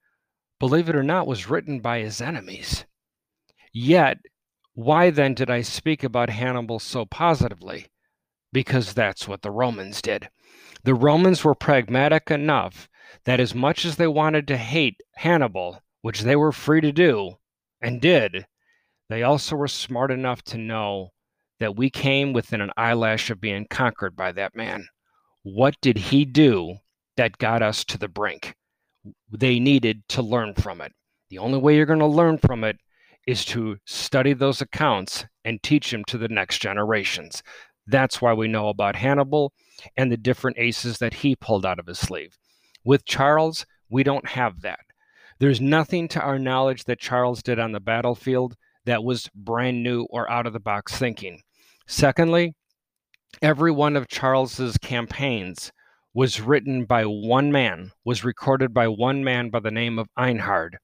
believe 0.59 0.89
it 0.89 0.97
or 0.97 1.03
not, 1.03 1.27
was 1.27 1.49
written 1.49 1.81
by 1.81 2.01
his 2.01 2.21
enemies. 2.21 2.85
Yet, 3.73 4.19
why 4.75 5.11
then 5.11 5.35
did 5.35 5.51
I 5.51 5.63
speak 5.63 6.03
about 6.03 6.31
Hannibal 6.31 6.79
so 6.79 7.05
positively? 7.05 7.87
Because 8.53 8.95
that's 8.95 9.29
what 9.29 9.43
the 9.43 9.51
Romans 9.51 10.01
did. 10.01 10.29
The 10.85 10.95
Romans 10.95 11.45
were 11.45 11.55
pragmatic 11.55 12.31
enough 12.31 12.89
that 13.25 13.41
as 13.41 13.55
much 13.55 13.85
as 13.85 13.97
they 13.97 14.07
wanted 14.07 14.49
to 14.49 14.57
hate 14.57 15.01
Hannibal, 15.17 15.83
which 16.01 16.23
they 16.23 16.37
were 16.37 16.53
free 16.53 16.81
to 16.81 16.93
do 16.93 17.39
and 17.81 18.01
did, 18.01 18.47
they 19.09 19.23
also 19.23 19.57
were 19.57 19.69
smart 19.69 20.11
enough 20.11 20.43
to 20.45 20.59
know 20.59 21.11
that 21.61 21.77
we 21.77 21.91
came 21.91 22.33
within 22.33 22.61
an 22.61 22.73
eyelash 22.77 23.31
of 23.31 23.41
being 23.41 23.67
conquered 23.69 24.17
by 24.17 24.33
that 24.33 24.57
man. 24.57 24.89
What 25.43 25.77
did 25.81 25.99
he 25.99 26.25
do 26.25 26.79
that 27.17 27.39
got 27.39 27.63
us 27.63 27.85
to 27.85 27.99
the 27.99 28.09
brink? 28.09 28.55
They 29.31 29.61
needed 29.61 30.09
to 30.09 30.23
learn 30.23 30.55
from 30.55 30.81
it. 30.81 30.93
The 31.29 31.39
only 31.39 31.59
way 31.59 31.77
you're 31.77 31.87
going 31.87 31.99
to 31.99 32.07
learn 32.07 32.39
from 32.39 32.65
it 32.65 32.79
is 33.27 33.45
to 33.47 33.77
study 33.85 34.33
those 34.33 34.61
accounts 34.61 35.25
and 35.45 35.63
teach 35.63 35.91
them 35.91 36.05
to 36.05 36.19
the 36.19 36.29
next 36.29 36.59
generations. 36.59 37.43
That's 37.87 38.21
why 38.21 38.33
we 38.33 38.49
know 38.49 38.69
about 38.69 38.97
Hannibal 38.97 39.53
and 39.97 40.11
the 40.11 40.17
different 40.17 40.59
aces 40.59 40.99
that 40.99 41.15
he 41.15 41.37
pulled 41.37 41.67
out 41.67 41.79
of 41.79 41.87
his 41.87 41.99
sleeve. 41.99 42.39
With 42.85 43.05
Charles, 43.05 43.67
we 43.89 44.03
don't 44.03 44.29
have 44.29 44.63
that. 44.63 44.81
There's 45.39 45.61
nothing 45.61 46.09
to 46.09 46.21
our 46.21 46.39
knowledge 46.39 46.85
that 46.85 47.01
Charles 47.01 47.43
did 47.43 47.59
on 47.59 47.73
the 47.73 47.81
battlefield 47.81 48.57
that 48.85 49.05
was 49.05 49.31
brand 49.35 49.83
new 49.83 50.05
or 50.05 50.31
out 50.31 50.47
of 50.47 50.53
the 50.53 50.61
box 50.61 50.97
thinking. 50.97 51.43
Secondly, 51.87 52.55
every 53.41 53.73
one 53.73 53.97
of 53.97 54.09
Charles's 54.09 54.79
campaigns 54.79 55.73
was 56.15 56.41
written 56.41 56.85
by 56.85 57.05
one 57.05 57.51
man, 57.51 57.91
was 58.05 58.25
recorded 58.25 58.75
by 58.75 58.87
one 58.87 59.25
man 59.25 59.51
by 59.51 59.61
the 59.61 59.71
name 59.71 59.99
of 59.99 60.09
Einhard. 60.19 60.77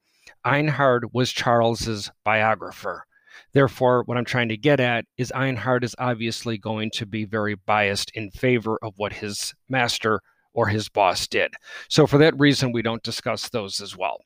Einhard 0.48 1.10
was 1.12 1.30
Charles's 1.30 2.10
biographer. 2.24 3.04
Therefore, 3.52 4.02
what 4.04 4.16
I'm 4.16 4.24
trying 4.24 4.48
to 4.48 4.56
get 4.56 4.80
at 4.80 5.04
is 5.18 5.30
Einhard 5.34 5.84
is 5.84 5.94
obviously 5.98 6.56
going 6.56 6.90
to 6.94 7.04
be 7.04 7.26
very 7.26 7.54
biased 7.54 8.10
in 8.14 8.30
favor 8.30 8.78
of 8.82 8.94
what 8.96 9.12
his 9.12 9.54
master 9.68 10.20
or 10.54 10.68
his 10.68 10.88
boss 10.88 11.28
did. 11.28 11.52
So, 11.90 12.06
for 12.06 12.16
that 12.16 12.38
reason, 12.38 12.72
we 12.72 12.80
don't 12.80 13.02
discuss 13.02 13.50
those 13.50 13.82
as 13.82 13.94
well. 13.94 14.22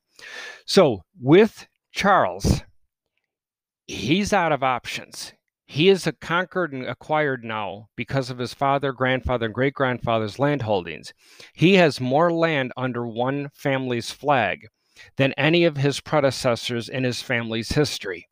So, 0.65 1.01
with 1.21 1.67
Charles, 1.91 2.61
he's 3.85 4.31
out 4.31 4.53
of 4.53 4.63
options. 4.63 5.33
He 5.65 5.89
is 5.89 6.09
conquered 6.21 6.71
and 6.71 6.85
acquired 6.85 7.43
now 7.43 7.89
because 7.97 8.29
of 8.29 8.37
his 8.37 8.53
father, 8.53 8.93
grandfather, 8.93 9.47
and 9.47 9.55
great 9.55 9.73
grandfather's 9.73 10.39
land 10.39 10.61
holdings. 10.61 11.13
He 11.53 11.73
has 11.73 11.99
more 11.99 12.31
land 12.31 12.71
under 12.77 13.05
one 13.05 13.49
family's 13.53 14.11
flag 14.11 14.67
than 15.17 15.33
any 15.33 15.63
of 15.63 15.77
his 15.77 15.99
predecessors 15.99 16.89
in 16.89 17.03
his 17.03 17.21
family's 17.21 17.73
history. 17.73 18.27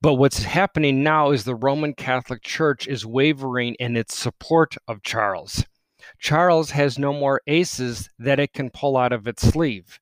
But 0.00 0.14
what's 0.14 0.42
happening 0.42 1.02
now 1.02 1.30
is 1.30 1.44
the 1.44 1.54
Roman 1.54 1.94
Catholic 1.94 2.42
Church 2.42 2.86
is 2.86 3.06
wavering 3.06 3.74
in 3.80 3.96
its 3.96 4.14
support 4.14 4.76
of 4.86 5.02
Charles. 5.02 5.64
Charles 6.18 6.72
has 6.72 6.98
no 6.98 7.12
more 7.12 7.40
aces 7.46 8.10
that 8.18 8.38
it 8.38 8.52
can 8.52 8.68
pull 8.68 8.98
out 8.98 9.12
of 9.12 9.26
its 9.26 9.40
sleeve. 9.40 9.98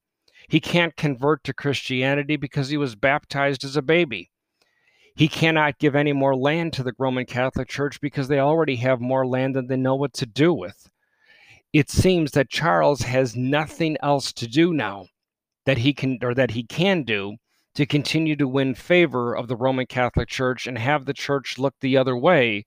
He 0.48 0.58
can't 0.58 0.96
convert 0.96 1.44
to 1.44 1.54
Christianity 1.54 2.36
because 2.36 2.68
he 2.68 2.76
was 2.76 2.96
baptized 2.96 3.62
as 3.62 3.76
a 3.76 3.82
baby. 3.82 4.32
He 5.14 5.28
cannot 5.28 5.78
give 5.78 5.94
any 5.94 6.12
more 6.12 6.34
land 6.34 6.72
to 6.72 6.82
the 6.82 6.94
Roman 6.98 7.24
Catholic 7.24 7.68
Church 7.68 8.00
because 8.00 8.26
they 8.26 8.40
already 8.40 8.76
have 8.76 9.00
more 9.00 9.24
land 9.24 9.54
than 9.54 9.68
they 9.68 9.76
know 9.76 9.94
what 9.94 10.14
to 10.14 10.26
do 10.26 10.52
with. 10.52 10.90
It 11.72 11.90
seems 11.90 12.32
that 12.32 12.50
Charles 12.50 13.02
has 13.02 13.36
nothing 13.36 13.96
else 14.02 14.32
to 14.32 14.48
do 14.48 14.72
now 14.72 15.06
that 15.66 15.78
he 15.78 15.92
can 15.92 16.18
or 16.22 16.34
that 16.34 16.52
he 16.52 16.62
can 16.64 17.02
do 17.02 17.36
to 17.74 17.86
continue 17.86 18.36
to 18.36 18.48
win 18.48 18.74
favor 18.74 19.34
of 19.34 19.48
the 19.48 19.56
Roman 19.56 19.86
Catholic 19.86 20.28
Church 20.28 20.66
and 20.66 20.78
have 20.78 21.04
the 21.04 21.14
church 21.14 21.58
look 21.58 21.74
the 21.80 21.96
other 21.96 22.16
way 22.16 22.66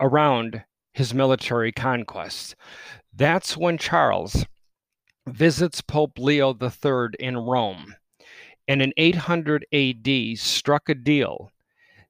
around 0.00 0.64
his 0.92 1.14
military 1.14 1.72
conquests. 1.72 2.54
That's 3.14 3.56
when 3.56 3.78
Charles 3.78 4.44
visits 5.26 5.80
Pope 5.80 6.18
Leo 6.18 6.56
III 6.60 7.10
in 7.20 7.36
Rome 7.36 7.94
and 8.66 8.82
in 8.82 8.92
800 8.96 9.66
AD 9.72 10.38
struck 10.38 10.88
a 10.88 10.94
deal 10.94 11.50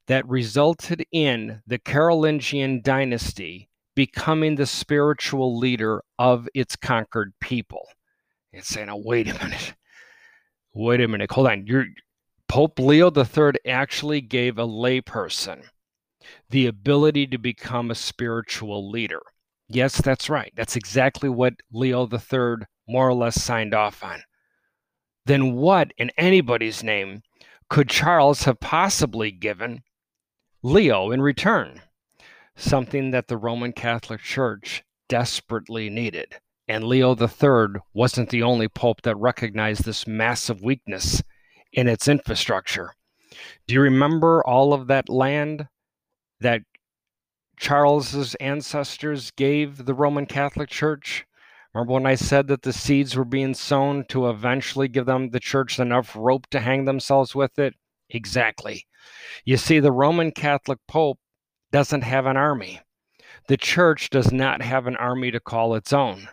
that 0.06 0.28
resulted 0.28 1.04
in 1.12 1.62
the 1.66 1.78
Carolingian 1.78 2.82
dynasty 2.82 3.68
becoming 3.94 4.54
the 4.54 4.66
spiritual 4.66 5.58
leader 5.58 6.02
of 6.18 6.48
its 6.54 6.76
conquered 6.76 7.32
people. 7.40 7.88
And 8.52 8.64
saying, 8.64 8.88
"Oh, 8.88 8.96
wait 8.96 9.28
a 9.28 9.34
minute 9.34 9.74
wait 10.74 11.00
a 11.00 11.08
minute, 11.08 11.30
hold 11.30 11.46
on. 11.46 11.66
You're, 11.66 11.86
Pope 12.48 12.78
Leo 12.78 13.10
III 13.14 13.52
actually 13.66 14.20
gave 14.20 14.58
a 14.58 14.66
layperson 14.66 15.64
the 16.50 16.66
ability 16.66 17.26
to 17.28 17.38
become 17.38 17.90
a 17.90 17.96
spiritual 17.96 18.90
leader. 18.90 19.22
Yes, 19.68 20.00
that's 20.00 20.30
right. 20.30 20.52
That's 20.54 20.76
exactly 20.76 21.28
what 21.28 21.54
Leo 21.72 22.06
III 22.06 22.66
more 22.88 23.08
or 23.08 23.14
less 23.14 23.42
signed 23.42 23.74
off 23.74 24.04
on. 24.04 24.22
Then 25.24 25.54
what 25.54 25.92
in 25.96 26.10
anybody's 26.16 26.82
name 26.82 27.22
could 27.70 27.88
Charles 27.88 28.44
have 28.44 28.60
possibly 28.60 29.30
given 29.30 29.82
Leo 30.62 31.10
in 31.10 31.22
return? 31.22 31.80
Something 32.54 33.12
that 33.12 33.28
the 33.28 33.38
Roman 33.38 33.72
Catholic 33.72 34.20
Church 34.20 34.84
desperately 35.08 35.88
needed. 35.88 36.36
And 36.72 36.84
Leo 36.84 37.14
III 37.14 37.82
wasn't 37.92 38.30
the 38.30 38.42
only 38.42 38.66
pope 38.66 39.02
that 39.02 39.16
recognized 39.16 39.84
this 39.84 40.06
massive 40.06 40.62
weakness 40.62 41.22
in 41.70 41.86
its 41.86 42.08
infrastructure. 42.08 42.94
Do 43.66 43.74
you 43.74 43.82
remember 43.82 44.42
all 44.42 44.72
of 44.72 44.86
that 44.86 45.10
land 45.10 45.68
that 46.40 46.62
Charles's 47.58 48.34
ancestors 48.36 49.30
gave 49.32 49.84
the 49.84 49.92
Roman 49.92 50.24
Catholic 50.24 50.70
Church? 50.70 51.26
Remember 51.74 51.92
when 51.92 52.06
I 52.06 52.14
said 52.14 52.46
that 52.46 52.62
the 52.62 52.72
seeds 52.72 53.14
were 53.16 53.26
being 53.26 53.52
sown 53.52 54.06
to 54.06 54.30
eventually 54.30 54.88
give 54.88 55.04
them 55.04 55.28
the 55.28 55.40
church 55.40 55.78
enough 55.78 56.16
rope 56.16 56.46
to 56.52 56.60
hang 56.60 56.86
themselves 56.86 57.34
with 57.34 57.58
it? 57.58 57.74
Exactly. 58.08 58.86
You 59.44 59.58
see, 59.58 59.78
the 59.78 59.92
Roman 59.92 60.32
Catholic 60.32 60.78
Pope 60.88 61.18
doesn't 61.70 62.04
have 62.04 62.24
an 62.24 62.38
army. 62.38 62.80
The 63.48 63.58
church 63.58 64.08
does 64.08 64.32
not 64.32 64.62
have 64.62 64.86
an 64.86 64.96
army 64.96 65.30
to 65.32 65.38
call 65.38 65.74
its 65.74 65.92
own. 65.92 66.30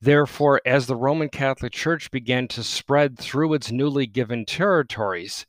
Therefore, 0.00 0.62
as 0.64 0.86
the 0.86 0.96
Roman 0.96 1.28
Catholic 1.28 1.72
Church 1.72 2.10
began 2.10 2.48
to 2.48 2.62
spread 2.62 3.18
through 3.18 3.52
its 3.52 3.70
newly 3.70 4.06
given 4.06 4.46
territories, 4.46 5.46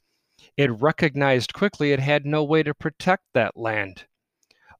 it 0.57 0.71
recognized 0.71 1.53
quickly 1.53 1.93
it 1.93 1.99
had 1.99 2.25
no 2.25 2.43
way 2.43 2.61
to 2.63 2.73
protect 2.73 3.23
that 3.33 3.55
land. 3.55 4.05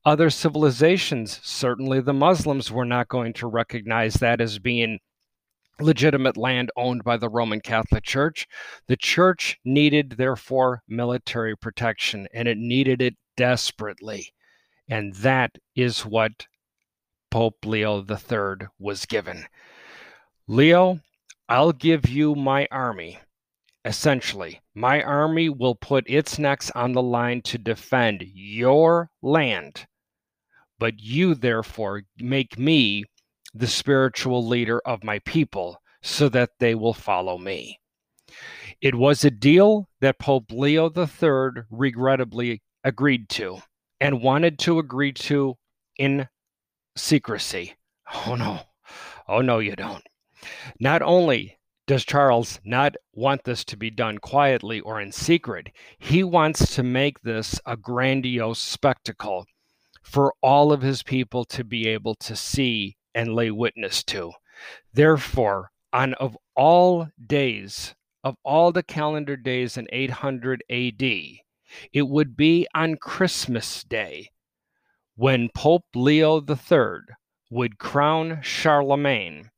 Other 0.04 0.30
civilizations, 0.30 1.40
certainly 1.44 2.02
the 2.02 2.14
Muslims, 2.14 2.72
were 2.72 2.86
not 2.86 3.08
going 3.08 3.34
to 3.34 3.48
recognize 3.48 4.16
that 4.16 4.42
as 4.42 4.60
being 4.60 5.00
legitimate 5.80 6.38
land 6.38 6.72
owned 6.76 7.04
by 7.04 7.18
the 7.18 7.30
Roman 7.30 7.62
Catholic 7.62 8.04
Church. 8.04 8.48
The 8.88 8.98
church 8.98 9.58
needed, 9.64 10.12
therefore, 10.18 10.84
military 10.88 11.56
protection, 11.56 12.28
and 12.34 12.48
it 12.48 12.58
needed 12.58 13.02
it 13.02 13.16
desperately. 13.38 14.34
And 14.90 15.14
that 15.16 15.58
is 15.76 16.06
what 16.06 16.48
Pope 17.32 17.66
Leo 17.66 18.06
III 18.08 18.68
was 18.78 19.06
given. 19.06 19.46
Leo, 20.48 21.00
I'll 21.50 21.72
give 21.72 22.08
you 22.08 22.36
my 22.36 22.68
army. 22.70 23.20
Essentially, 23.84 24.62
my 24.76 25.02
army 25.02 25.50
will 25.50 25.76
put 25.76 26.08
its 26.08 26.38
necks 26.38 26.70
on 26.72 26.92
the 26.92 27.02
line 27.02 27.42
to 27.44 27.58
defend 27.58 28.24
your 28.34 29.10
land. 29.24 29.88
But 30.78 31.00
you, 31.00 31.34
therefore, 31.34 32.04
make 32.18 32.60
me 32.60 33.06
the 33.54 33.68
spiritual 33.68 34.46
leader 34.46 34.82
of 34.86 35.04
my 35.04 35.20
people 35.20 35.82
so 36.04 36.30
that 36.30 36.52
they 36.60 36.76
will 36.76 36.94
follow 36.94 37.38
me. 37.38 37.80
It 38.82 38.96
was 38.96 39.24
a 39.24 39.32
deal 39.32 39.88
that 40.00 40.20
Pope 40.20 40.52
Leo 40.52 40.92
III 40.96 41.64
regrettably 41.70 42.62
agreed 42.84 43.30
to 43.30 43.60
and 44.00 44.22
wanted 44.22 44.58
to 44.60 44.80
agree 44.80 45.14
to 45.14 45.56
in 45.98 46.28
secrecy. 46.96 47.76
Oh 48.28 48.36
no. 48.36 48.62
Oh 49.28 49.42
no, 49.42 49.60
you 49.60 49.76
don't. 49.76 50.04
Not 50.80 51.02
only 51.02 51.58
does 51.88 52.06
Charles 52.06 52.60
not 52.64 52.96
want 53.14 53.44
this 53.44 53.64
to 53.66 53.78
be 53.78 53.90
done 53.90 54.18
quietly 54.18 54.80
or 54.80 55.02
in 55.02 55.12
secret, 55.12 55.72
he 56.00 56.24
wants 56.24 56.76
to 56.76 56.84
make 56.84 57.22
this 57.22 57.60
a 57.66 57.76
grandiose 57.76 58.60
spectacle 58.60 59.46
for 60.02 60.34
all 60.42 60.72
of 60.72 60.82
his 60.82 61.04
people 61.04 61.46
to 61.46 61.64
be 61.64 61.88
able 61.88 62.16
to 62.16 62.36
see 62.36 62.98
and 63.14 63.36
lay 63.36 63.52
witness 63.52 64.04
to. 64.04 64.32
Therefore, 64.94 65.72
on 65.94 66.14
of 66.16 66.38
all 66.56 67.10
days, 67.26 67.96
of 68.24 68.36
all 68.44 68.72
the 68.72 68.84
calendar 68.84 69.36
days 69.36 69.78
in 69.78 69.88
800 69.92 70.64
AD, 70.70 71.02
it 71.02 72.08
would 72.08 72.36
be 72.36 72.68
on 72.74 72.96
Christmas 72.96 73.84
Day 73.84 74.30
when 75.16 75.50
Pope 75.50 75.86
Leo 75.96 76.42
III 76.42 77.02
would 77.50 77.78
crown 77.78 78.42
Charlemagne 78.42 79.52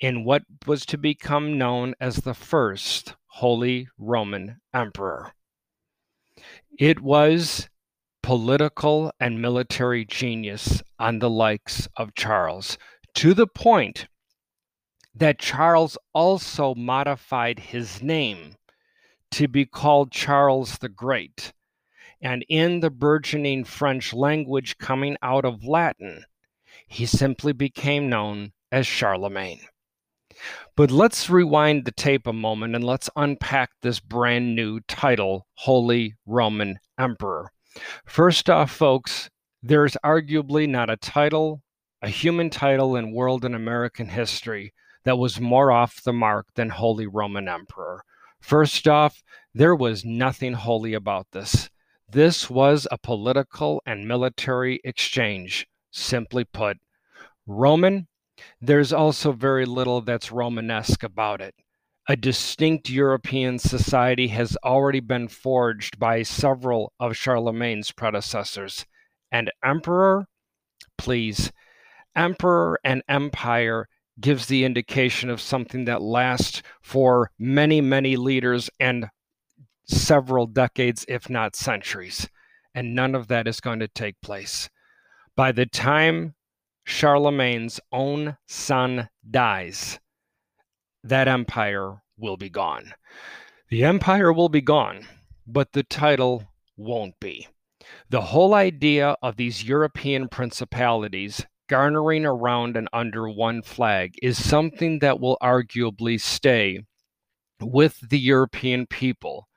in 0.00 0.24
what 0.24 0.42
was 0.66 0.84
to 0.86 0.98
become 0.98 1.56
known 1.56 1.94
as 2.00 2.16
the 2.16 2.34
First 2.34 3.14
Holy 3.26 3.88
Roman 3.98 4.60
Emperor. 4.74 5.32
It 6.78 7.00
was 7.00 7.68
political 8.22 9.12
and 9.20 9.40
military 9.40 10.04
genius 10.04 10.82
on 10.98 11.20
the 11.20 11.30
likes 11.30 11.86
of 11.96 12.14
Charles, 12.14 12.76
to 13.14 13.34
the 13.34 13.46
point 13.46 14.08
that 15.14 15.38
Charles 15.38 15.96
also 16.12 16.74
modified 16.74 17.58
his 17.58 18.02
name 18.02 18.56
to 19.30 19.48
be 19.48 19.64
called 19.64 20.10
Charles 20.10 20.78
the 20.78 20.88
Great 20.88 21.52
and 22.26 22.44
in 22.48 22.80
the 22.80 22.90
burgeoning 22.90 23.62
French 23.62 24.12
language 24.12 24.78
coming 24.78 25.16
out 25.22 25.44
of 25.44 25.62
Latin, 25.62 26.24
he 26.88 27.06
simply 27.06 27.52
became 27.52 28.08
known 28.08 28.52
as 28.72 28.84
Charlemagne. 28.84 29.60
But 30.74 30.90
let's 30.90 31.30
rewind 31.30 31.84
the 31.84 31.92
tape 31.92 32.26
a 32.26 32.32
moment 32.32 32.74
and 32.74 32.82
let's 32.82 33.08
unpack 33.14 33.70
this 33.80 34.00
brand 34.00 34.56
new 34.56 34.80
title, 34.88 35.46
Holy 35.54 36.16
Roman 36.26 36.80
Emperor. 36.98 37.52
First 38.04 38.50
off, 38.50 38.72
folks, 38.72 39.30
there's 39.62 39.96
arguably 40.04 40.68
not 40.68 40.90
a 40.90 40.96
title, 40.96 41.62
a 42.02 42.08
human 42.08 42.50
title 42.50 42.96
in 42.96 43.12
world 43.12 43.44
and 43.44 43.54
American 43.54 44.08
history 44.08 44.74
that 45.04 45.16
was 45.16 45.40
more 45.40 45.70
off 45.70 46.02
the 46.02 46.12
mark 46.12 46.48
than 46.56 46.70
Holy 46.70 47.06
Roman 47.06 47.46
Emperor. 47.46 48.02
First 48.40 48.88
off, 48.88 49.22
there 49.54 49.76
was 49.76 50.04
nothing 50.04 50.54
holy 50.54 50.92
about 50.92 51.28
this. 51.30 51.70
This 52.08 52.48
was 52.48 52.86
a 52.90 52.98
political 52.98 53.82
and 53.84 54.06
military 54.06 54.80
exchange. 54.84 55.66
Simply 55.90 56.44
put, 56.44 56.78
Roman, 57.46 58.06
there's 58.60 58.92
also 58.92 59.32
very 59.32 59.64
little 59.64 60.00
that's 60.00 60.30
Romanesque 60.30 61.02
about 61.02 61.40
it. 61.40 61.54
A 62.08 62.14
distinct 62.14 62.88
European 62.88 63.58
society 63.58 64.28
has 64.28 64.56
already 64.64 65.00
been 65.00 65.26
forged 65.26 65.98
by 65.98 66.22
several 66.22 66.92
of 67.00 67.16
Charlemagne's 67.16 67.90
predecessors. 67.90 68.86
And 69.32 69.50
emperor, 69.64 70.26
please, 70.96 71.50
emperor 72.14 72.78
and 72.84 73.02
empire 73.08 73.88
gives 74.20 74.46
the 74.46 74.64
indication 74.64 75.28
of 75.28 75.40
something 75.40 75.84
that 75.86 76.00
lasts 76.00 76.62
for 76.80 77.30
many, 77.38 77.80
many 77.80 78.16
leaders 78.16 78.70
and 78.78 79.08
several 79.86 80.46
decades, 80.46 81.04
if 81.08 81.30
not 81.30 81.56
centuries. 81.56 82.28
And 82.74 82.94
none 82.94 83.14
of 83.14 83.28
that 83.28 83.46
is 83.46 83.60
going 83.60 83.78
to 83.80 83.88
take 83.88 84.20
place. 84.20 84.68
By 85.34 85.52
the 85.52 85.66
time 85.66 86.34
Charlemagne's 86.84 87.80
own 87.92 88.36
son 88.46 89.08
dies, 89.28 89.98
that 91.02 91.28
empire 91.28 92.02
will 92.18 92.36
be 92.36 92.50
gone. 92.50 92.94
The 93.68 93.84
empire 93.84 94.32
will 94.32 94.48
be 94.48 94.60
gone, 94.60 95.06
but 95.46 95.72
the 95.72 95.82
title 95.82 96.44
won't 96.76 97.18
be. 97.20 97.48
The 98.08 98.20
whole 98.20 98.54
idea 98.54 99.16
of 99.22 99.36
these 99.36 99.64
European 99.64 100.28
principalities 100.28 101.44
garnering 101.68 102.24
around 102.24 102.76
and 102.76 102.88
under 102.92 103.28
one 103.28 103.62
flag 103.62 104.14
is 104.22 104.42
something 104.42 105.00
that 105.00 105.20
will 105.20 105.36
arguably 105.42 106.20
stay 106.20 106.80
with 107.60 107.98
the 108.08 108.18
European 108.18 108.86
people 108.86 109.48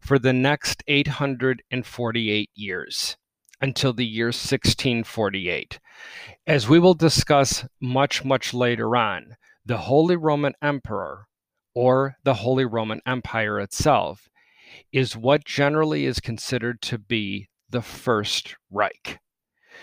for 0.00 0.18
the 0.18 0.32
next 0.32 0.82
848 0.86 2.50
years 2.54 3.16
until 3.60 3.92
the 3.92 4.06
year 4.06 4.26
1648. 4.26 5.80
As 6.46 6.68
we 6.68 6.78
will 6.78 6.94
discuss 6.94 7.66
much, 7.80 8.24
much 8.24 8.54
later 8.54 8.96
on, 8.96 9.36
the 9.66 9.78
Holy 9.78 10.16
Roman 10.16 10.54
Emperor, 10.62 11.26
or 11.74 12.16
the 12.24 12.34
Holy 12.34 12.64
Roman 12.64 13.00
Empire 13.06 13.60
itself, 13.60 14.28
is 14.92 15.16
what 15.16 15.44
generally 15.44 16.06
is 16.06 16.20
considered 16.20 16.80
to 16.82 16.98
be 16.98 17.48
the 17.68 17.82
First 17.82 18.56
Reich. 18.70 19.18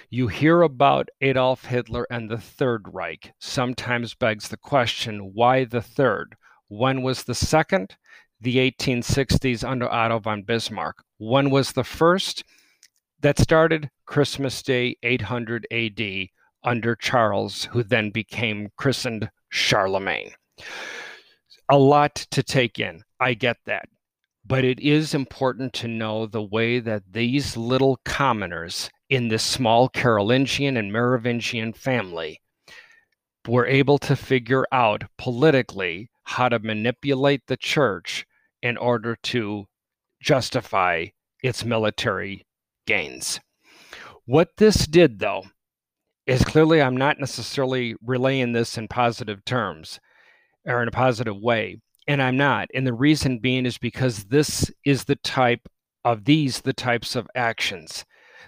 You 0.09 0.27
hear 0.27 0.61
about 0.61 1.09
Adolf 1.21 1.65
Hitler 1.65 2.05
and 2.09 2.29
the 2.29 2.37
Third 2.37 2.83
Reich. 2.91 3.33
Sometimes 3.39 4.13
begs 4.13 4.49
the 4.49 4.57
question 4.57 5.31
why 5.33 5.65
the 5.65 5.81
third? 5.81 6.35
When 6.67 7.01
was 7.01 7.23
the 7.23 7.35
second? 7.35 7.95
The 8.41 8.57
1860s 8.57 9.67
under 9.67 9.91
Otto 9.91 10.19
von 10.19 10.43
Bismarck. 10.43 11.03
One 11.17 11.49
was 11.49 11.71
the 11.71 11.83
first? 11.83 12.43
That 13.21 13.39
started 13.39 13.89
Christmas 14.05 14.61
Day, 14.61 14.97
800 15.01 15.65
AD, 15.71 16.27
under 16.63 16.95
Charles, 16.95 17.65
who 17.65 17.81
then 17.83 18.09
became 18.09 18.69
christened 18.77 19.29
Charlemagne. 19.49 20.31
A 21.69 21.77
lot 21.77 22.15
to 22.31 22.43
take 22.43 22.77
in. 22.77 23.03
I 23.19 23.33
get 23.33 23.57
that. 23.65 23.87
But 24.45 24.63
it 24.63 24.79
is 24.79 25.15
important 25.15 25.73
to 25.73 25.87
know 25.87 26.27
the 26.27 26.43
way 26.43 26.79
that 26.79 27.03
these 27.11 27.57
little 27.57 27.99
commoners 28.05 28.89
in 29.09 29.29
this 29.29 29.43
small 29.43 29.89
Carolingian 29.89 30.77
and 30.77 30.91
Merovingian 30.91 31.73
family 31.73 32.41
were 33.47 33.65
able 33.65 33.97
to 33.99 34.15
figure 34.15 34.65
out 34.71 35.03
politically 35.17 36.09
how 36.23 36.49
to 36.49 36.59
manipulate 36.59 37.45
the 37.47 37.57
church 37.57 38.25
in 38.61 38.77
order 38.77 39.15
to 39.23 39.65
justify 40.21 41.05
its 41.43 41.63
military 41.63 42.45
gains. 42.87 43.39
What 44.25 44.57
this 44.57 44.87
did, 44.87 45.19
though, 45.19 45.45
is 46.25 46.43
clearly 46.43 46.81
I'm 46.81 46.97
not 46.97 47.19
necessarily 47.19 47.95
relaying 48.03 48.53
this 48.53 48.77
in 48.77 48.87
positive 48.87 49.45
terms 49.45 49.99
or 50.65 50.81
in 50.81 50.87
a 50.87 50.91
positive 50.91 51.37
way, 51.37 51.77
and 52.07 52.21
I'm 52.21 52.37
not. 52.37 52.69
And 52.73 52.87
the 52.87 52.93
reason 52.93 53.37
being 53.37 53.67
is 53.67 53.77
because 53.77 54.25
this 54.25 54.71
is 54.83 55.03
the 55.03 55.17
type 55.17 55.69
of 56.03 56.25
these, 56.25 56.61
the 56.61 56.73
types 56.73 57.15
of 57.15 57.27
actions 57.35 58.05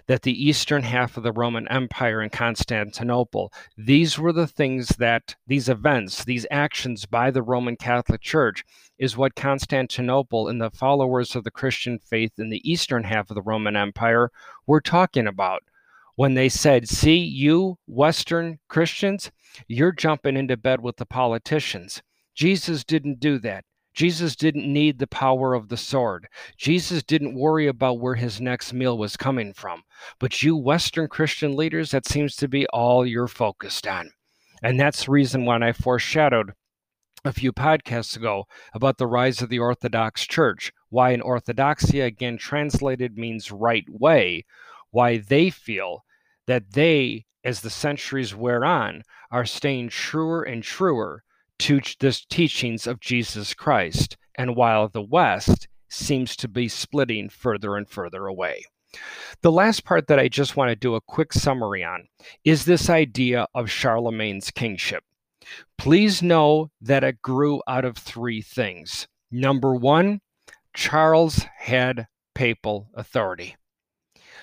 that 0.08 0.22
the 0.22 0.44
eastern 0.44 0.82
half 0.82 1.16
of 1.16 1.22
the 1.22 1.32
Roman 1.32 1.68
Empire 1.68 2.22
in 2.22 2.30
Constantinople, 2.30 3.52
these 3.76 4.18
were 4.18 4.32
the 4.32 4.46
things 4.46 4.88
that 4.98 5.36
these 5.46 5.68
events, 5.68 6.24
these 6.24 6.46
actions 6.50 7.06
by 7.06 7.30
the 7.30 7.42
Roman 7.42 7.76
Catholic 7.76 8.22
Church, 8.22 8.64
is 8.98 9.16
what 9.16 9.36
Constantinople 9.36 10.48
and 10.48 10.60
the 10.60 10.70
followers 10.70 11.36
of 11.36 11.44
the 11.44 11.50
Christian 11.50 11.98
faith 11.98 12.32
in 12.38 12.48
the 12.48 12.68
eastern 12.68 13.04
half 13.04 13.30
of 13.30 13.34
the 13.34 13.42
Roman 13.42 13.76
Empire 13.76 14.32
were 14.66 14.80
talking 14.80 15.26
about 15.26 15.62
when 16.16 16.34
they 16.34 16.48
said, 16.48 16.88
See, 16.88 17.18
you 17.18 17.78
Western 17.86 18.58
Christians, 18.66 19.30
you're 19.68 19.92
jumping 19.92 20.36
into 20.36 20.56
bed 20.56 20.80
with 20.80 20.96
the 20.96 21.06
politicians. 21.06 22.02
Jesus 22.34 22.82
didn't 22.82 23.20
do 23.20 23.38
that. 23.40 23.64
Jesus 23.98 24.36
didn't 24.36 24.72
need 24.72 25.00
the 25.00 25.08
power 25.08 25.54
of 25.54 25.70
the 25.70 25.76
sword. 25.76 26.28
Jesus 26.56 27.02
didn't 27.02 27.34
worry 27.34 27.66
about 27.66 27.98
where 27.98 28.14
his 28.14 28.40
next 28.40 28.72
meal 28.72 28.96
was 28.96 29.16
coming 29.16 29.52
from. 29.52 29.82
But 30.20 30.40
you 30.40 30.56
Western 30.56 31.08
Christian 31.08 31.56
leaders, 31.56 31.90
that 31.90 32.06
seems 32.06 32.36
to 32.36 32.46
be 32.46 32.64
all 32.68 33.04
you're 33.04 33.26
focused 33.26 33.88
on. 33.88 34.12
And 34.62 34.78
that's 34.78 35.06
the 35.06 35.10
reason 35.10 35.44
why 35.44 35.58
I 35.58 35.72
foreshadowed 35.72 36.52
a 37.24 37.32
few 37.32 37.52
podcasts 37.52 38.16
ago 38.16 38.44
about 38.72 38.98
the 38.98 39.08
rise 39.08 39.42
of 39.42 39.48
the 39.48 39.58
Orthodox 39.58 40.28
Church, 40.28 40.72
why 40.90 41.10
an 41.10 41.20
Orthodoxia, 41.20 42.06
again 42.06 42.38
translated, 42.38 43.18
means 43.18 43.50
right 43.50 43.86
way, 43.88 44.44
why 44.92 45.18
they 45.18 45.50
feel 45.50 46.04
that 46.46 46.70
they, 46.70 47.26
as 47.42 47.62
the 47.62 47.68
centuries 47.68 48.32
wear 48.32 48.64
on, 48.64 49.02
are 49.32 49.44
staying 49.44 49.88
truer 49.88 50.44
and 50.44 50.62
truer 50.62 51.24
to 51.58 51.80
the 51.98 52.20
teachings 52.30 52.86
of 52.86 53.00
Jesus 53.00 53.54
Christ, 53.54 54.16
and 54.36 54.56
while 54.56 54.88
the 54.88 55.02
West 55.02 55.68
seems 55.88 56.36
to 56.36 56.48
be 56.48 56.68
splitting 56.68 57.28
further 57.28 57.76
and 57.76 57.88
further 57.88 58.26
away. 58.26 58.64
The 59.42 59.52
last 59.52 59.84
part 59.84 60.06
that 60.06 60.18
I 60.18 60.28
just 60.28 60.56
want 60.56 60.70
to 60.70 60.76
do 60.76 60.94
a 60.94 61.00
quick 61.00 61.32
summary 61.32 61.84
on 61.84 62.08
is 62.44 62.64
this 62.64 62.88
idea 62.88 63.46
of 63.54 63.70
Charlemagne's 63.70 64.50
kingship. 64.50 65.04
Please 65.76 66.22
know 66.22 66.70
that 66.80 67.04
it 67.04 67.22
grew 67.22 67.62
out 67.68 67.84
of 67.84 67.96
three 67.96 68.42
things. 68.42 69.06
Number 69.30 69.74
one, 69.74 70.20
Charles 70.74 71.44
had 71.58 72.06
papal 72.34 72.88
authority. 72.94 73.56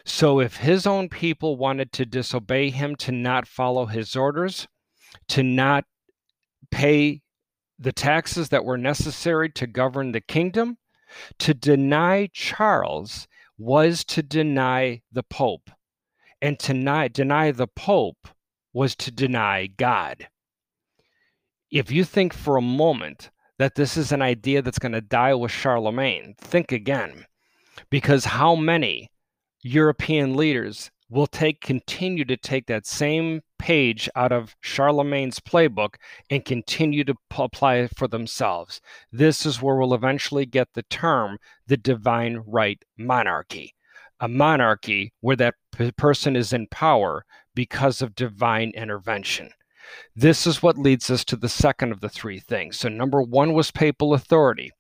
So 0.04 0.39
if 0.39 0.58
his 0.58 0.86
own 0.86 1.10
people 1.10 1.58
wanted 1.58 1.91
to 1.93 2.06
disobey 2.06 2.69
him, 2.69 2.95
to 2.97 3.12
not 3.12 3.47
follow 3.47 3.88
his 3.88 4.15
orders, 4.15 4.67
to 5.30 5.41
not 5.41 5.86
pay 6.71 7.21
the 7.78 7.91
taxes 7.91 8.49
that 8.49 8.65
were 8.65 8.78
necessary 8.78 9.49
to 9.49 9.67
govern 9.67 10.12
the 10.12 10.21
kingdom. 10.21 10.78
To 11.39 11.54
deny 11.54 12.30
Charles 12.34 13.28
was 13.58 14.04
to 14.06 14.21
deny 14.21 15.01
the 15.12 15.23
Pope, 15.23 15.69
and 16.41 16.60
to 16.60 16.73
deny, 16.73 17.08
deny 17.08 17.51
the 17.51 17.67
Pope 17.67 18.28
was 18.73 18.95
to 18.97 19.12
deny 19.12 19.67
God. 19.67 20.28
If 21.71 21.91
you 21.91 22.04
think 22.04 22.34
for 22.34 22.58
a 22.58 22.62
moment 22.62 23.30
that 23.58 23.75
this 23.75 23.95
is 23.95 24.12
an 24.12 24.21
idea 24.21 24.62
that's 24.62 24.80
going 24.80 24.91
to 24.91 25.01
die 25.01 25.34
with 25.34 25.51
Charlemagne, 25.51 26.36
think 26.38 26.71
again. 26.71 27.25
Because 27.89 28.25
how 28.25 28.56
many 28.56 29.10
European 29.62 30.36
leaders 30.36 30.91
will 31.10 31.28
take 31.28 31.62
continue 31.62 32.26
to 32.26 32.38
take 32.38 32.65
that 32.65 32.86
same 32.86 33.41
page 33.60 34.10
out 34.15 34.32
of 34.32 34.56
Charlemagne's 34.62 35.39
playbook 35.39 35.96
and 36.30 36.44
continue 36.44 37.04
to 37.04 37.13
p- 37.13 37.44
apply 37.44 37.76
it 37.76 37.96
for 37.96 38.08
themselves. 38.08 38.82
This 39.12 39.46
is 39.46 39.62
where 39.62 39.76
we'll 39.76 39.94
eventually 39.94 40.46
get 40.46 40.70
the 40.74 40.84
term 40.84 41.38
the 41.68 41.78
divine 41.78 42.44
right 42.48 42.82
monarchy. 42.98 43.76
A 44.20 44.28
monarchy 44.28 45.13
where 45.22 45.36
that 45.36 45.56
p- 45.76 45.91
person 45.91 46.36
is 46.36 46.54
in 46.54 46.68
power 46.68 47.26
because 47.54 48.02
of 48.02 48.15
divine 48.15 48.72
intervention. 48.76 49.52
This 50.15 50.48
is 50.48 50.63
what 50.63 50.78
leads 50.78 51.12
us 51.12 51.24
to 51.26 51.36
the 51.36 51.50
second 51.50 51.91
of 51.91 52.02
the 52.02 52.10
three 52.10 52.39
things. 52.39 52.78
So, 52.78 52.89
number 52.89 53.22
one 53.22 53.54
was 53.54 53.70
papal 53.70 54.15
authority. 54.15 54.72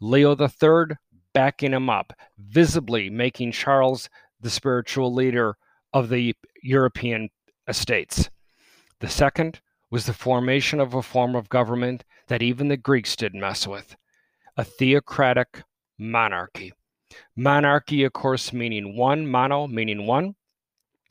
Leo 0.00 0.36
III 0.36 0.96
backing 1.32 1.72
him 1.72 1.90
up, 1.90 2.12
visibly 2.38 3.10
making 3.10 3.52
Charles 3.52 4.08
the 4.40 4.50
spiritual 4.50 5.12
leader 5.12 5.56
of 5.92 6.08
the 6.08 6.34
European 6.62 7.28
estates. 7.68 8.30
The 9.00 9.08
second 9.08 9.60
was 9.90 10.06
the 10.06 10.14
formation 10.14 10.80
of 10.80 10.94
a 10.94 11.02
form 11.02 11.34
of 11.34 11.48
government 11.48 12.04
that 12.28 12.42
even 12.42 12.68
the 12.68 12.76
Greeks 12.76 13.14
didn't 13.16 13.40
mess 13.40 13.66
with 13.66 13.96
a 14.56 14.64
theocratic 14.64 15.62
monarchy. 15.98 16.72
Monarchy, 17.36 18.04
of 18.04 18.12
course, 18.12 18.52
meaning 18.52 18.96
one, 18.96 19.26
mono 19.26 19.66
meaning 19.66 20.06
one, 20.06 20.34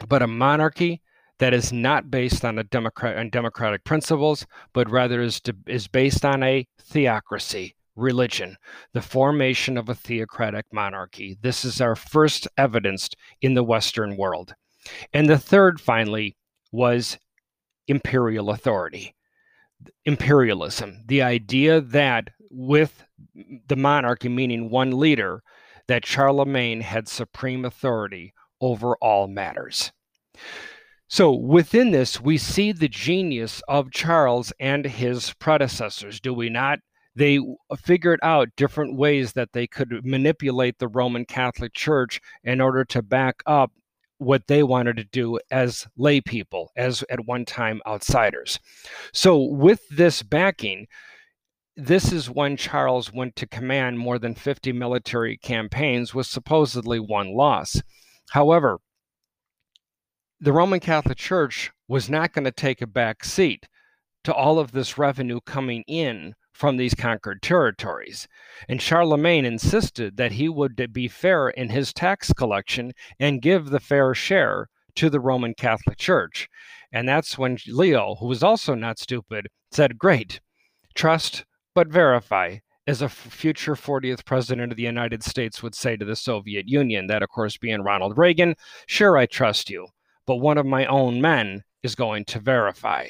but 0.08 0.22
a 0.22 0.28
monarchy 0.28 1.02
that 1.39 1.54
is 1.54 1.74
not 1.74 2.12
based 2.12 2.46
on 2.46 2.60
a 2.60 2.63
democrat 2.63 3.32
democratic 3.32 3.84
principles, 3.84 4.46
but 4.74 4.89
rather 4.89 5.22
is, 5.22 5.41
is 5.67 5.88
based 5.88 6.24
on 6.24 6.44
a 6.44 6.67
theocracy, 6.80 7.76
religion, 7.96 8.58
the 8.94 9.02
formation 9.02 9.78
of 9.78 9.89
a 9.89 9.96
theocratic 9.96 10.65
monarchy. 10.72 11.38
This 11.41 11.65
is 11.65 11.82
our 11.82 11.96
first 11.96 12.48
evidenced 12.58 13.15
in 13.41 13.54
the 13.56 13.63
Western 13.63 14.17
world. 14.17 14.54
And 15.13 15.30
the 15.30 15.38
third, 15.38 15.80
finally, 15.80 16.38
was 16.72 17.17
imperial 17.88 18.50
authority, 18.50 19.15
imperialism, 20.06 21.04
the 21.08 21.22
idea 21.22 21.82
that 21.82 22.30
with 22.50 23.04
the 23.67 23.76
monarchy, 23.76 24.30
meaning 24.30 24.70
one 24.70 24.91
leader, 24.91 25.44
that 25.88 26.06
Charlemagne 26.06 26.82
had 26.82 27.08
supreme 27.08 27.65
authority 27.65 28.34
over 28.62 28.96
all 29.02 29.28
matters. 29.28 29.91
So 31.08 31.34
within 31.34 31.91
this, 31.91 32.22
we 32.22 32.38
see 32.38 32.72
the 32.72 32.88
genius 32.88 33.62
of 33.67 33.91
Charles 33.91 34.54
and 34.60 34.86
his 34.86 35.34
predecessors, 35.34 36.22
do 36.22 36.34
we 36.34 36.50
not? 36.50 36.80
They 37.13 37.39
figured 37.78 38.22
out 38.24 38.56
different 38.56 38.96
ways 38.96 39.34
that 39.34 39.52
they 39.52 39.67
could 39.67 40.06
manipulate 40.06 40.80
the 40.80 40.88
Roman 40.88 41.26
Catholic 41.26 41.74
Church 41.74 42.22
in 42.46 42.62
order 42.62 42.86
to 42.86 43.02
back 43.02 43.44
up 43.46 43.74
what 44.22 44.46
they 44.46 44.62
wanted 44.62 44.98
to 44.98 45.04
do 45.04 45.40
as 45.50 45.88
lay 45.98 46.22
people, 46.22 46.72
as 46.76 47.04
at 47.10 47.26
one 47.26 47.44
time 47.44 47.82
outsiders. 47.88 48.60
So, 49.14 49.42
with 49.42 49.82
this 49.90 50.22
backing, 50.22 50.86
this 51.76 52.12
is 52.12 52.30
when 52.30 52.56
Charles 52.56 53.12
went 53.12 53.36
to 53.38 53.48
command 53.48 53.98
more 53.98 54.20
than 54.20 54.36
50 54.36 54.74
military 54.74 55.38
campaigns 55.38 56.14
with 56.14 56.28
supposedly 56.28 57.00
one 57.00 57.36
loss. 57.36 57.82
However, 58.30 58.80
the 60.40 60.54
Roman 60.54 60.80
Catholic 60.80 61.18
Church 61.18 61.72
was 61.88 62.08
not 62.08 62.32
going 62.32 62.46
to 62.46 62.52
take 62.52 62.82
a 62.84 62.88
back 62.88 63.24
seat 63.24 63.68
to 64.24 64.34
all 64.34 64.60
of 64.60 64.72
this 64.72 65.00
revenue 65.00 65.40
coming 65.48 65.84
in 65.88 66.36
from 66.54 66.78
these 66.78 66.94
conquered 66.94 67.42
territories. 67.42 68.28
And 68.68 68.82
Charlemagne 68.82 69.46
insisted 69.46 70.18
that 70.18 70.34
he 70.34 70.50
would 70.50 70.92
be 70.92 71.08
fair 71.08 71.50
in 71.50 71.70
his 71.70 71.94
tax 71.94 72.34
collection 72.34 72.92
and 73.20 73.42
give 73.42 73.70
the 73.70 73.80
fair 73.80 74.14
share 74.14 74.68
to 74.96 75.10
the 75.10 75.20
Roman 75.20 75.54
Catholic 75.54 75.98
Church. 75.98 76.48
And 76.92 77.08
that's 77.08 77.38
when 77.38 77.58
Leo, 77.68 78.16
who 78.16 78.28
was 78.28 78.44
also 78.44 78.76
not 78.76 79.00
stupid, 79.00 79.48
said, 79.72 79.98
Great, 79.98 80.42
trust 80.94 81.46
but 81.74 81.88
verify, 81.88 82.58
as 82.88 83.02
a 83.02 83.10
future 83.10 83.76
40th 83.76 84.26
president 84.26 84.72
of 84.72 84.78
the 84.78 84.84
United 84.84 85.24
States 85.24 85.64
would 85.64 85.76
say 85.76 85.96
to 85.96 86.04
the 86.04 86.16
Soviet 86.16 86.68
Union, 86.68 87.08
that 87.08 87.24
of 87.24 87.30
course 87.30 87.58
being 87.58 87.82
Ronald 87.82 88.18
Reagan, 88.18 88.56
sure, 88.88 89.18
I 89.18 89.26
trust 89.26 89.70
you, 89.70 89.88
but 90.26 90.38
one 90.38 90.58
of 90.58 90.66
my 90.66 90.86
own 90.88 91.22
men 91.22 91.64
is 91.84 91.96
going 91.96 92.26
to 92.26 92.40
verify. 92.40 93.08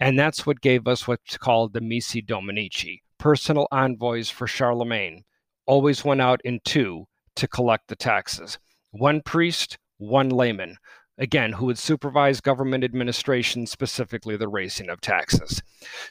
And 0.00 0.18
that's 0.18 0.46
what 0.46 0.60
gave 0.60 0.86
us 0.86 1.06
what's 1.06 1.36
called 1.38 1.72
the 1.72 1.80
Missi 1.80 2.22
Dominici, 2.22 3.00
personal 3.18 3.68
envoys 3.72 4.30
for 4.30 4.46
Charlemagne. 4.46 5.24
Always 5.66 6.04
went 6.04 6.20
out 6.20 6.40
in 6.44 6.60
two 6.64 7.06
to 7.36 7.48
collect 7.48 7.88
the 7.88 7.96
taxes. 7.96 8.58
One 8.90 9.20
priest, 9.20 9.78
one 9.98 10.30
layman, 10.30 10.76
again, 11.18 11.52
who 11.52 11.66
would 11.66 11.78
supervise 11.78 12.40
government 12.40 12.84
administration, 12.84 13.66
specifically 13.66 14.36
the 14.36 14.48
raising 14.48 14.88
of 14.88 15.00
taxes. 15.00 15.62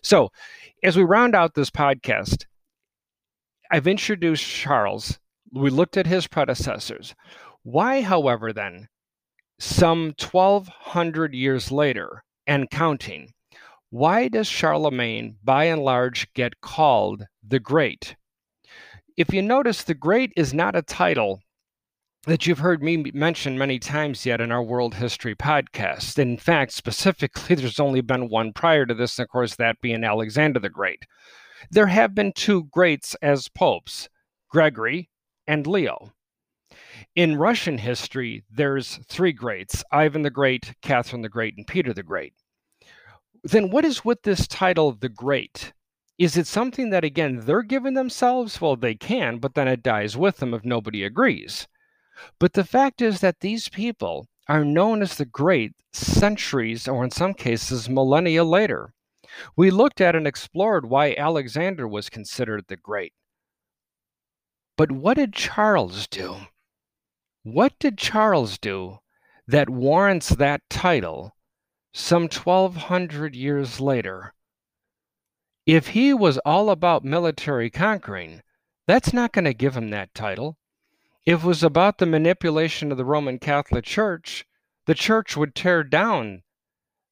So, 0.03 0.30
as 0.84 0.95
we 0.95 1.03
round 1.03 1.36
out 1.36 1.56
this 1.56 1.69
podcast, 1.71 2.45
I've 3.71 3.88
introduced 3.88 4.45
Charles. 4.45 5.19
We 5.51 5.69
looked 5.69 5.97
at 5.97 6.08
his 6.08 6.27
predecessors. 6.27 7.15
Why, 7.63 8.01
however, 8.01 8.53
then, 8.53 8.88
some 9.60 10.13
1200 10.19 11.34
years 11.34 11.71
later 11.71 12.23
and 12.45 12.69
counting, 12.69 13.34
why 13.89 14.28
does 14.28 14.47
Charlemagne, 14.47 15.38
by 15.43 15.65
and 15.65 15.82
large, 15.82 16.32
get 16.34 16.60
called 16.62 17.26
the 17.41 17.60
Great? 17.60 18.15
If 19.15 19.34
you 19.34 19.41
notice, 19.41 19.84
the 19.84 19.93
Great 19.93 20.34
is 20.36 20.54
not 20.54 20.76
a 20.76 20.82
title 20.82 21.41
that 22.26 22.45
you've 22.45 22.60
heard 22.60 22.84
me 22.84 23.10
mention 23.13 23.58
many 23.58 23.80
times 23.80 24.26
yet 24.26 24.41
in 24.41 24.52
our 24.52 24.62
world 24.62 24.95
history 24.95 25.34
podcast. 25.34 26.19
In 26.19 26.38
fact, 26.38 26.73
specifically, 26.73 27.56
there's 27.58 27.80
only 27.80 28.02
been 28.02 28.28
one 28.28 28.52
prior 28.52 28.86
to 28.86 28.93
this, 28.93 29.17
and 29.17 29.23
of 29.23 29.30
course, 29.30 29.56
that 29.56 29.80
being 29.82 30.04
Alexander 30.04 30.60
the 30.60 30.69
Great. 30.69 31.06
There 31.71 31.88
have 31.88 32.13
been 32.13 32.34
two 32.34 32.65
greats 32.65 33.15
as 33.21 33.47
popes, 33.47 34.10
Gregory 34.50 35.10
and 35.47 35.65
Leo. 35.65 36.12
In 37.15 37.38
Russian 37.38 37.78
history, 37.78 38.43
there's 38.52 39.00
three 39.08 39.32
greats 39.32 39.84
Ivan 39.91 40.23
the 40.23 40.30
Great, 40.30 40.73
Catherine 40.82 41.21
the 41.21 41.30
Great, 41.30 41.56
and 41.56 41.65
Peter 41.65 41.93
the 41.93 42.04
Great. 42.04 42.34
Then, 43.43 43.69
what 43.69 43.86
is 43.86 44.04
with 44.04 44.23
this 44.23 44.47
title, 44.47 44.91
the 44.91 45.10
Great? 45.10 45.73
Is 46.17 46.36
it 46.36 46.47
something 46.47 46.89
that, 46.89 47.04
again, 47.04 47.41
they're 47.41 47.62
giving 47.62 47.93
themselves? 47.93 48.60
Well, 48.60 48.76
they 48.76 48.95
can, 48.95 49.38
but 49.38 49.54
then 49.54 49.67
it 49.67 49.84
dies 49.84 50.17
with 50.17 50.38
them 50.38 50.54
if 50.54 50.65
nobody 50.65 51.04
agrees. 51.04 51.67
But 52.39 52.54
the 52.54 52.63
fact 52.63 53.02
is 53.02 53.21
that 53.21 53.41
these 53.41 53.69
people 53.69 54.28
are 54.50 54.65
known 54.65 55.02
as 55.02 55.15
the 55.15 55.26
great 55.26 55.73
centuries, 55.93 56.88
or 56.88 57.04
in 57.04 57.12
some 57.12 57.34
cases, 57.34 57.89
millennia 57.89 58.43
later. 58.43 58.93
We 59.56 59.69
looked 59.69 60.02
at 60.02 60.15
and 60.15 60.26
explored 60.26 60.89
why 60.89 61.13
Alexander 61.15 61.88
was 61.88 62.10
considered 62.10 62.65
the 62.67 62.78
great. 62.78 63.13
But 64.78 64.91
what 64.91 65.17
did 65.17 65.34
Charles 65.34 66.08
do? 66.08 66.38
What 67.43 67.73
did 67.80 67.97
Charles 67.97 68.58
do 68.58 69.00
that 69.47 69.69
warrants 69.69 70.30
that 70.30 70.62
title 70.69 71.37
some 71.93 72.23
1200 72.23 73.36
years 73.36 73.80
later? 73.80 74.34
If 75.65 75.89
he 75.89 76.13
was 76.13 76.38
all 76.39 76.69
about 76.69 77.04
military 77.04 77.69
conquering, 77.69 78.41
that's 78.88 79.12
not 79.12 79.34
going 79.34 79.45
to 79.45 79.54
give 79.54 79.76
him 79.76 79.89
that 79.89 80.13
title. 80.13 80.58
If 81.26 81.43
it 81.43 81.47
was 81.47 81.62
about 81.62 81.97
the 81.97 82.06
manipulation 82.06 82.91
of 82.91 82.97
the 82.97 83.04
Roman 83.04 83.38
Catholic 83.38 83.84
Church, 83.84 84.45
the 84.86 84.95
church 84.95 85.36
would 85.36 85.54
tear 85.54 85.84
down 85.84 86.43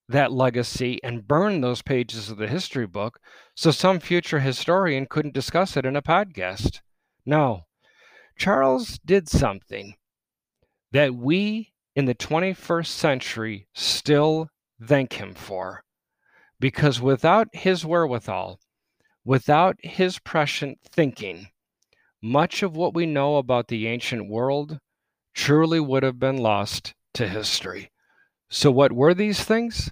that 0.07 0.31
legacy 0.31 1.03
and 1.03 1.27
burn 1.27 1.61
those 1.61 1.81
pages 1.81 2.29
of 2.29 2.37
the 2.37 2.47
history 2.47 2.87
book 2.87 3.19
so 3.55 3.71
some 3.71 3.99
future 3.99 4.39
historian 4.39 5.05
couldn't 5.05 5.33
discuss 5.33 5.75
it 5.75 5.85
in 5.85 5.95
a 5.95 6.01
podcast. 6.01 6.79
No, 7.25 7.63
Charles 8.37 8.99
did 9.03 9.27
something 9.27 9.95
that 10.91 11.15
we 11.15 11.73
in 11.95 12.05
the 12.05 12.15
21st 12.15 12.87
century 12.87 13.67
still 13.73 14.49
thank 14.81 15.13
him 15.13 15.33
for. 15.33 15.83
Because 16.59 17.01
without 17.01 17.47
his 17.53 17.85
wherewithal, 17.85 18.59
without 19.23 19.77
his 19.81 20.19
prescient 20.19 20.79
thinking, 20.83 21.47
much 22.21 22.63
of 22.63 22.75
what 22.75 22.93
we 22.93 23.05
know 23.05 23.37
about 23.37 23.67
the 23.67 23.87
ancient 23.87 24.29
world 24.29 24.79
truly 25.33 25.79
would 25.79 26.03
have 26.03 26.19
been 26.19 26.37
lost 26.37 26.93
to 27.13 27.27
history. 27.27 27.91
So, 28.49 28.71
what 28.71 28.91
were 28.91 29.13
these 29.13 29.43
things? 29.43 29.91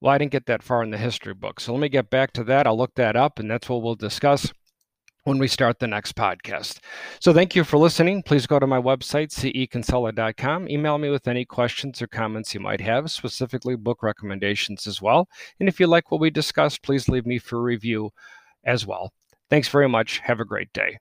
Well, 0.00 0.12
I 0.12 0.18
didn't 0.18 0.32
get 0.32 0.46
that 0.46 0.62
far 0.62 0.82
in 0.82 0.90
the 0.90 0.98
history 0.98 1.34
book. 1.34 1.60
So, 1.60 1.72
let 1.72 1.80
me 1.80 1.88
get 1.88 2.10
back 2.10 2.32
to 2.34 2.44
that. 2.44 2.66
I'll 2.66 2.78
look 2.78 2.94
that 2.94 3.16
up, 3.16 3.38
and 3.38 3.50
that's 3.50 3.68
what 3.68 3.82
we'll 3.82 3.94
discuss 3.94 4.52
when 5.24 5.38
we 5.38 5.48
start 5.48 5.78
the 5.78 5.86
next 5.86 6.14
podcast. 6.14 6.78
So, 7.20 7.32
thank 7.32 7.54
you 7.54 7.64
for 7.64 7.76
listening. 7.76 8.22
Please 8.22 8.46
go 8.46 8.58
to 8.58 8.66
my 8.66 8.80
website, 8.80 9.30
cekinsella.com. 9.30 10.68
Email 10.68 10.98
me 10.98 11.10
with 11.10 11.26
any 11.26 11.44
questions 11.44 12.00
or 12.00 12.06
comments 12.06 12.54
you 12.54 12.60
might 12.60 12.80
have, 12.80 13.10
specifically 13.10 13.76
book 13.76 14.02
recommendations 14.02 14.86
as 14.86 15.02
well. 15.02 15.28
And 15.58 15.68
if 15.68 15.80
you 15.80 15.86
like 15.86 16.10
what 16.10 16.20
we 16.20 16.30
discussed, 16.30 16.82
please 16.82 17.08
leave 17.08 17.26
me 17.26 17.38
for 17.38 17.60
review 17.60 18.10
as 18.64 18.86
well. 18.86 19.12
Thanks 19.50 19.68
very 19.68 19.88
much. 19.88 20.20
Have 20.20 20.40
a 20.40 20.44
great 20.44 20.72
day. 20.72 20.98